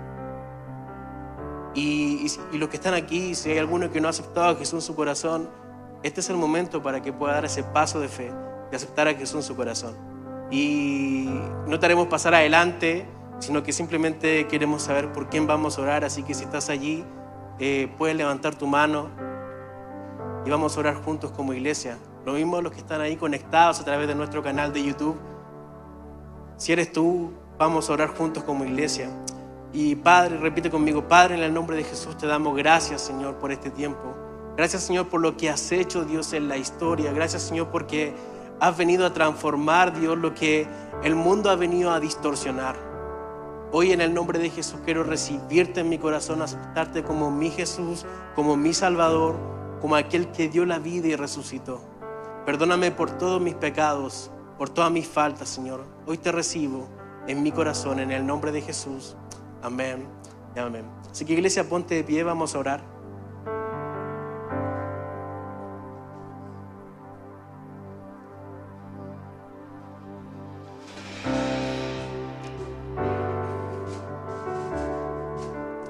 Y, 1.76 2.28
y, 2.52 2.58
los 2.58 2.70
que 2.70 2.78
están 2.78 2.94
aquí, 2.94 3.36
si 3.36 3.52
hay 3.52 3.58
alguno 3.58 3.92
que 3.92 4.02
no 4.02 4.08
ha 4.08 4.12
aceptado 4.12 4.50
a 4.50 4.56
Jesús 4.56 4.74
en 4.74 4.82
su 4.82 4.96
corazón, 4.96 5.50
este 6.04 6.22
es 6.22 6.30
el 6.30 6.38
momento 6.38 6.82
para 6.82 7.02
que 7.02 7.14
pueda 7.14 7.34
dar 7.34 7.46
ese 7.46 7.64
paso 7.64 8.00
de 8.00 8.08
fe, 8.08 8.32
de 8.72 8.76
aceptar 8.76 9.08
a 9.08 9.14
Jesús 9.14 9.36
en 9.36 9.44
su 9.44 9.56
corazón 9.56 10.20
y 10.52 11.30
no 11.68 11.80
te 11.80 11.86
haremos 11.86 12.08
pasar 12.08 12.34
adelante, 12.34 13.06
sino 13.40 13.64
que 13.64 13.72
simplemente 13.72 14.48
queremos 14.48 14.82
saber 14.82 15.12
por 15.12 15.30
quién 15.30 15.48
vamos 15.48 15.78
a 15.78 15.82
orar. 15.82 16.04
Así 16.04 16.24
que 16.24 16.34
si 16.34 16.44
estás 16.44 16.70
allí, 16.70 17.04
eh, 17.60 17.92
puedes 17.98 18.16
levantar 18.16 18.56
tu 18.56 18.68
mano 18.68 19.10
y 20.46 20.50
vamos 20.50 20.76
a 20.78 20.80
orar 20.80 20.96
juntos 20.96 21.32
como 21.32 21.54
iglesia. 21.54 21.98
Lo 22.26 22.34
mismo 22.34 22.62
los 22.62 22.72
que 22.72 22.80
están 22.80 23.02
ahí 23.02 23.16
conectados 23.16 23.80
a 23.80 23.86
través 23.86 24.08
de 24.08 24.16
nuestro 24.16 24.42
canal 24.42 24.72
de 24.74 24.84
YouTube. 24.84 25.18
Si 26.58 26.72
eres 26.72 26.92
tú, 26.92 27.32
vamos 27.58 27.90
a 27.90 27.94
orar 27.94 28.10
juntos 28.10 28.44
como 28.44 28.66
iglesia. 28.66 29.10
Y 29.72 29.96
Padre, 29.96 30.38
repite 30.38 30.70
conmigo, 30.70 31.08
Padre, 31.08 31.36
en 31.36 31.44
el 31.44 31.54
nombre 31.54 31.78
de 31.78 31.84
Jesús 31.84 32.18
te 32.18 32.26
damos 32.26 32.58
gracias, 32.58 33.02
Señor, 33.02 33.36
por 33.36 33.52
este 33.52 33.70
tiempo. 33.70 34.16
Gracias, 34.58 34.84
Señor, 34.84 35.08
por 35.08 35.22
lo 35.22 35.38
que 35.38 35.50
has 35.50 35.72
hecho, 35.72 36.04
Dios, 36.04 36.34
en 36.34 36.48
la 36.48 36.58
historia. 36.58 37.14
Gracias, 37.14 37.44
Señor, 37.44 37.70
porque 37.70 38.14
has 38.60 38.76
venido 38.76 39.06
a 39.06 39.14
transformar, 39.14 39.98
Dios, 39.98 40.18
lo 40.18 40.34
que 40.34 40.68
el 41.04 41.16
mundo 41.16 41.50
ha 41.50 41.56
venido 41.56 41.92
a 41.92 42.00
distorsionar. 42.00 42.89
Hoy 43.72 43.92
en 43.92 44.02
el 44.02 44.16
nombre 44.16 44.40
de 44.40 44.50
Jesús 44.50 44.80
quiero 44.84 45.04
recibirte 45.04 45.82
en 45.82 45.90
mi 45.90 46.00
corazón, 46.00 46.42
aceptarte 46.42 47.04
como 47.04 47.30
mi 47.30 47.52
Jesús, 47.52 48.04
como 48.36 48.58
mi 48.58 48.74
Salvador, 48.74 49.36
como 49.80 49.96
aquel 49.96 50.32
que 50.32 50.50
dio 50.50 50.66
la 50.66 50.80
vida 50.80 51.08
y 51.08 51.16
resucitó. 51.16 51.80
Perdóname 52.48 52.90
por 52.90 53.12
todos 53.12 53.40
mis 53.40 53.54
pecados, 53.54 54.32
por 54.58 54.72
todas 54.72 54.92
mis 54.92 55.08
faltas, 55.08 55.50
Señor. 55.50 55.84
Hoy 56.08 56.18
te 56.18 56.32
recibo 56.32 56.88
en 57.28 57.44
mi 57.44 57.52
corazón, 57.52 58.00
en 58.00 58.10
el 58.10 58.26
nombre 58.26 58.52
de 58.52 58.62
Jesús. 58.62 59.16
Amén. 59.62 60.08
Amén. 60.58 60.86
Así 61.12 61.24
que 61.24 61.34
iglesia, 61.34 61.70
ponte 61.70 61.94
de 61.94 62.04
pie, 62.04 62.24
vamos 62.24 62.56
a 62.56 62.60
orar. 62.60 62.99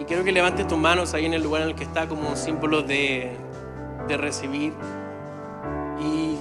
Quiero 0.10 0.24
que 0.24 0.32
levantes 0.32 0.68
tus 0.68 0.78
manos 0.78 1.14
ahí 1.14 1.28
en 1.28 1.36
el 1.36 1.44
lugar 1.44 1.62
en 1.62 1.70
el 1.70 1.76
que 1.76 1.84
está 1.84 2.08
como 2.08 2.36
símbolo 2.36 2.82
de, 2.82 3.38
recibir. 4.10 4.74
Y 6.02 6.36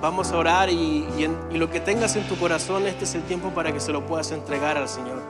vamos 0.00 0.30
a 0.30 0.38
orar 0.38 0.70
y, 0.70 1.04
y 1.50 1.58
lo 1.58 1.68
que 1.68 1.80
tengas 1.80 2.14
en 2.14 2.22
tu 2.28 2.36
corazón, 2.36 2.86
este 2.86 3.04
es 3.04 3.16
el 3.16 3.22
tiempo 3.22 3.50
para 3.50 3.72
que 3.72 3.80
se 3.80 3.90
lo 3.90 4.06
puedas 4.06 4.30
entregar 4.30 4.78
al 4.78 4.88
Señor. 4.88 5.20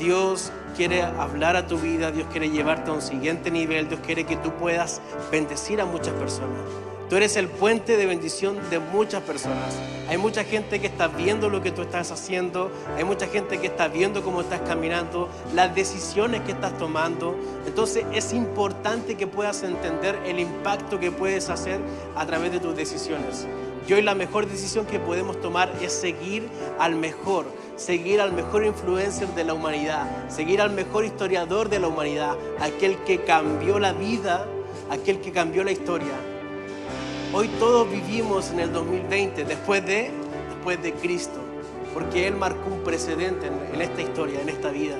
Dios 0.00 0.50
quiere 0.76 1.02
hablar 1.02 1.54
a 1.54 1.68
tu 1.68 1.78
vida, 1.78 2.10
Dios 2.10 2.26
quiere 2.32 2.50
llevarte 2.50 2.90
a 2.90 2.94
un 2.94 3.02
siguiente 3.02 3.52
nivel, 3.52 3.88
Dios 3.88 4.00
quiere 4.04 4.24
que 4.24 4.36
tú 4.36 4.50
puedas 4.54 5.00
bendecir 5.30 5.80
a 5.80 5.84
muchas 5.84 6.14
personas. 6.14 6.58
Tú 7.08 7.14
eres 7.14 7.36
el 7.36 7.46
puente 7.46 7.96
de 7.96 8.06
bendición 8.06 8.58
de 8.70 8.80
muchas 8.80 9.22
personas. 9.22 9.78
Hay 10.06 10.18
mucha 10.18 10.44
gente 10.44 10.80
que 10.80 10.86
está 10.86 11.08
viendo 11.08 11.48
lo 11.48 11.62
que 11.62 11.70
tú 11.70 11.80
estás 11.80 12.10
haciendo. 12.10 12.70
Hay 12.96 13.04
mucha 13.04 13.26
gente 13.26 13.58
que 13.58 13.68
está 13.68 13.88
viendo 13.88 14.22
cómo 14.22 14.42
estás 14.42 14.60
caminando, 14.60 15.30
las 15.54 15.74
decisiones 15.74 16.42
que 16.42 16.52
estás 16.52 16.76
tomando. 16.76 17.34
Entonces 17.66 18.04
es 18.12 18.34
importante 18.34 19.16
que 19.16 19.26
puedas 19.26 19.62
entender 19.62 20.18
el 20.26 20.38
impacto 20.40 21.00
que 21.00 21.10
puedes 21.10 21.48
hacer 21.48 21.80
a 22.16 22.26
través 22.26 22.52
de 22.52 22.60
tus 22.60 22.76
decisiones. 22.76 23.46
Y 23.88 23.94
hoy 23.94 24.02
la 24.02 24.14
mejor 24.14 24.46
decisión 24.46 24.86
que 24.86 24.98
podemos 24.98 25.40
tomar 25.40 25.72
es 25.80 25.92
seguir 25.92 26.48
al 26.78 26.96
mejor, 26.96 27.46
seguir 27.76 28.20
al 28.20 28.32
mejor 28.32 28.64
influencer 28.64 29.28
de 29.28 29.44
la 29.44 29.54
humanidad, 29.54 30.06
seguir 30.28 30.60
al 30.60 30.70
mejor 30.70 31.04
historiador 31.04 31.68
de 31.68 31.80
la 31.80 31.88
humanidad, 31.88 32.36
aquel 32.60 32.96
que 33.04 33.24
cambió 33.24 33.78
la 33.78 33.92
vida, 33.92 34.46
aquel 34.90 35.20
que 35.20 35.32
cambió 35.32 35.64
la 35.64 35.72
historia 35.72 36.12
Hoy 37.32 37.48
todos 37.58 37.90
vivimos 37.90 38.50
en 38.50 38.60
el 38.60 38.72
2020 38.72 39.44
después 39.44 39.84
de, 39.84 40.10
después 40.48 40.82
de 40.82 40.92
Cristo, 40.92 41.40
porque 41.92 42.26
Él 42.26 42.36
marcó 42.36 42.70
un 42.70 42.84
precedente 42.84 43.46
en, 43.46 43.74
en 43.74 43.82
esta 43.82 44.02
historia, 44.02 44.40
en 44.40 44.48
esta 44.48 44.70
vida. 44.70 44.96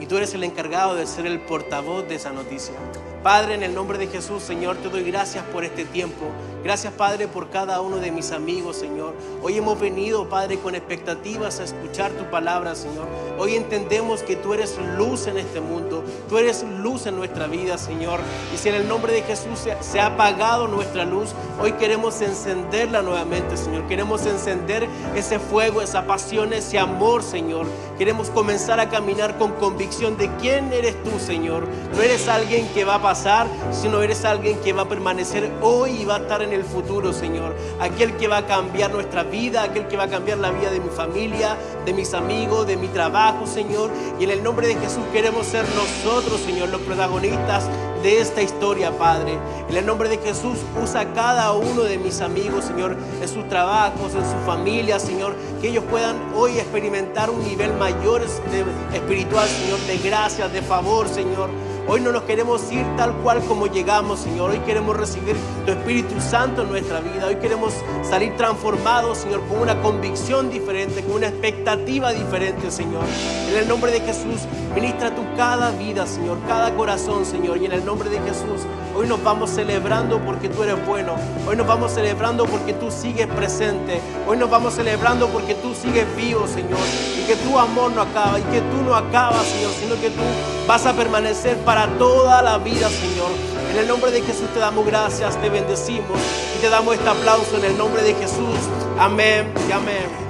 Y 0.00 0.06
tú 0.06 0.16
eres 0.16 0.34
el 0.34 0.44
encargado 0.44 0.94
de 0.94 1.06
ser 1.06 1.26
el 1.26 1.40
portavoz 1.40 2.06
de 2.08 2.16
esa 2.16 2.32
noticia. 2.32 2.74
Padre, 3.22 3.54
en 3.54 3.62
el 3.62 3.74
nombre 3.74 3.98
de 3.98 4.06
Jesús, 4.06 4.42
Señor, 4.42 4.76
te 4.76 4.88
doy 4.88 5.02
gracias 5.02 5.44
por 5.46 5.64
este 5.64 5.84
tiempo. 5.84 6.26
Gracias, 6.66 6.92
Padre, 6.94 7.28
por 7.28 7.48
cada 7.48 7.80
uno 7.80 7.98
de 7.98 8.10
mis 8.10 8.32
amigos, 8.32 8.74
Señor. 8.74 9.14
Hoy 9.40 9.56
hemos 9.56 9.78
venido, 9.78 10.28
Padre, 10.28 10.58
con 10.58 10.74
expectativas 10.74 11.60
a 11.60 11.62
escuchar 11.62 12.10
tu 12.10 12.28
palabra, 12.28 12.74
Señor. 12.74 13.06
Hoy 13.38 13.54
entendemos 13.54 14.24
que 14.24 14.34
tú 14.34 14.52
eres 14.52 14.76
luz 14.98 15.28
en 15.28 15.38
este 15.38 15.60
mundo. 15.60 16.02
Tú 16.28 16.38
eres 16.38 16.64
luz 16.64 17.06
en 17.06 17.14
nuestra 17.14 17.46
vida, 17.46 17.78
Señor. 17.78 18.18
Y 18.52 18.56
si 18.56 18.68
en 18.68 18.74
el 18.74 18.88
nombre 18.88 19.12
de 19.12 19.22
Jesús 19.22 19.60
se, 19.80 20.00
ha 20.00 20.06
apagado 20.06 20.66
nuestra 20.66 21.04
luz, 21.04 21.30
hoy 21.60 21.70
queremos 21.74 22.20
encenderla 22.20 23.00
nuevamente, 23.00 23.56
Señor. 23.56 23.86
Queremos 23.86 24.26
encender 24.26 24.88
ese 25.14 25.38
fuego, 25.38 25.82
esa 25.82 26.04
pasión, 26.04 26.52
ese 26.52 26.80
amor, 26.80 27.22
Señor. 27.22 27.66
Queremos 27.96 28.28
comenzar 28.30 28.80
a 28.80 28.88
caminar 28.88 29.38
con 29.38 29.52
convicción 29.52 30.16
de 30.16 30.28
quién 30.40 30.72
eres 30.72 31.00
tú, 31.04 31.16
Señor. 31.20 31.68
No 31.94 32.02
eres 32.02 32.26
alguien 32.26 32.66
que 32.74 32.84
va 32.84 32.96
a 32.96 33.02
pasar 33.02 33.46
sino 33.70 34.02
eres 34.02 34.24
alguien 34.24 34.58
que 34.60 34.72
va 34.72 34.82
a 34.82 34.88
permanecer 34.88 35.50
hoy 35.62 36.00
y 36.00 36.04
va 36.04 36.16
a 36.16 36.18
estar 36.18 36.42
en 36.42 36.52
el 36.55 36.55
futuro, 36.64 37.12
Señor. 37.12 37.54
Aquel 37.80 38.16
que 38.16 38.28
va 38.28 38.38
a 38.38 38.46
cambiar 38.46 38.90
nuestra 38.92 39.22
vida, 39.22 39.62
aquel 39.62 39.88
que 39.88 39.96
va 39.96 40.04
a 40.04 40.08
cambiar 40.08 40.38
la 40.38 40.50
vida 40.50 40.70
de 40.70 40.80
mi 40.80 40.90
familia, 40.90 41.56
de 41.84 41.92
mis 41.92 42.14
amigos, 42.14 42.66
de 42.66 42.76
mi 42.76 42.88
trabajo, 42.88 43.46
Señor. 43.46 43.90
Y 44.18 44.24
en 44.24 44.30
el 44.30 44.42
nombre 44.42 44.66
de 44.66 44.74
Jesús 44.74 45.02
queremos 45.12 45.46
ser 45.46 45.64
nosotros, 45.74 46.40
Señor, 46.40 46.68
los 46.68 46.80
protagonistas 46.82 47.68
de 48.02 48.20
esta 48.20 48.42
historia, 48.42 48.96
Padre. 48.96 49.38
En 49.68 49.76
el 49.76 49.84
nombre 49.84 50.08
de 50.08 50.18
Jesús, 50.18 50.58
usa 50.82 51.12
cada 51.12 51.52
uno 51.52 51.82
de 51.82 51.98
mis 51.98 52.20
amigos, 52.20 52.64
Señor, 52.64 52.96
en 53.20 53.28
sus 53.28 53.48
trabajos, 53.48 54.14
en 54.14 54.24
su 54.24 54.36
familia, 54.46 54.98
Señor, 54.98 55.34
que 55.60 55.68
ellos 55.68 55.84
puedan 55.90 56.16
hoy 56.34 56.58
experimentar 56.58 57.30
un 57.30 57.42
nivel 57.42 57.72
mayor 57.74 58.22
de, 58.22 58.64
espiritual, 58.96 59.48
Señor, 59.48 59.78
de 59.80 59.98
gracia, 59.98 60.48
de 60.48 60.62
favor, 60.62 61.08
Señor. 61.08 61.50
Hoy 61.88 62.00
no 62.00 62.10
nos 62.10 62.24
queremos 62.24 62.72
ir 62.72 62.84
tal 62.96 63.12
cual 63.18 63.40
como 63.44 63.68
llegamos, 63.68 64.18
Señor. 64.18 64.50
Hoy 64.50 64.58
queremos 64.60 64.96
recibir 64.96 65.36
tu 65.64 65.70
Espíritu 65.70 66.20
Santo 66.20 66.62
en 66.62 66.70
nuestra 66.70 66.98
vida. 66.98 67.28
Hoy 67.28 67.36
queremos 67.36 67.74
salir 68.02 68.36
transformados, 68.36 69.18
Señor, 69.18 69.40
con 69.46 69.60
una 69.60 69.80
convicción 69.80 70.50
diferente, 70.50 71.04
con 71.04 71.12
una 71.12 71.28
expectativa 71.28 72.12
diferente, 72.12 72.72
Señor. 72.72 73.04
En 73.48 73.56
el 73.56 73.68
nombre 73.68 73.92
de 73.92 74.00
Jesús, 74.00 74.48
ministra 74.74 75.14
tu 75.14 75.22
cada 75.36 75.70
vida, 75.70 76.08
Señor, 76.08 76.38
cada 76.48 76.74
corazón, 76.74 77.24
Señor. 77.24 77.58
Y 77.58 77.66
en 77.66 77.72
el 77.72 77.84
nombre 77.84 78.10
de 78.10 78.18
Jesús, 78.18 78.66
hoy 78.96 79.06
nos 79.06 79.22
vamos 79.22 79.50
celebrando 79.50 80.18
porque 80.18 80.48
tú 80.48 80.64
eres 80.64 80.84
bueno. 80.88 81.14
Hoy 81.46 81.54
nos 81.54 81.68
vamos 81.68 81.92
celebrando 81.92 82.46
porque 82.46 82.72
tú 82.72 82.90
sigues 82.90 83.28
presente. 83.28 84.00
Hoy 84.26 84.36
nos 84.36 84.50
vamos 84.50 84.74
celebrando 84.74 85.28
porque 85.28 85.54
tú 85.54 85.72
sigues 85.72 86.04
vivo, 86.16 86.48
Señor. 86.48 86.80
Y 87.16 87.24
que 87.28 87.36
tu 87.36 87.56
amor 87.56 87.92
no 87.92 88.02
acaba 88.02 88.40
y 88.40 88.42
que 88.42 88.60
tú 88.60 88.82
no 88.84 88.92
acabas, 88.92 89.46
Señor, 89.46 89.70
sino 89.80 89.94
que 90.00 90.10
tú 90.10 90.22
vas 90.66 90.84
a 90.84 90.92
permanecer 90.94 91.56
para 91.76 91.98
toda 91.98 92.40
la 92.40 92.56
vida, 92.56 92.88
Señor. 92.88 93.30
En 93.70 93.76
el 93.76 93.86
nombre 93.86 94.10
de 94.10 94.22
Jesús 94.22 94.48
te 94.54 94.60
damos 94.60 94.86
gracias, 94.86 95.38
te 95.42 95.50
bendecimos 95.50 96.18
y 96.56 96.62
te 96.62 96.70
damos 96.70 96.94
este 96.94 97.06
aplauso 97.06 97.58
en 97.58 97.66
el 97.66 97.76
nombre 97.76 98.02
de 98.02 98.14
Jesús. 98.14 98.56
Amén 98.98 99.52
y 99.68 99.72
amén. 99.72 100.25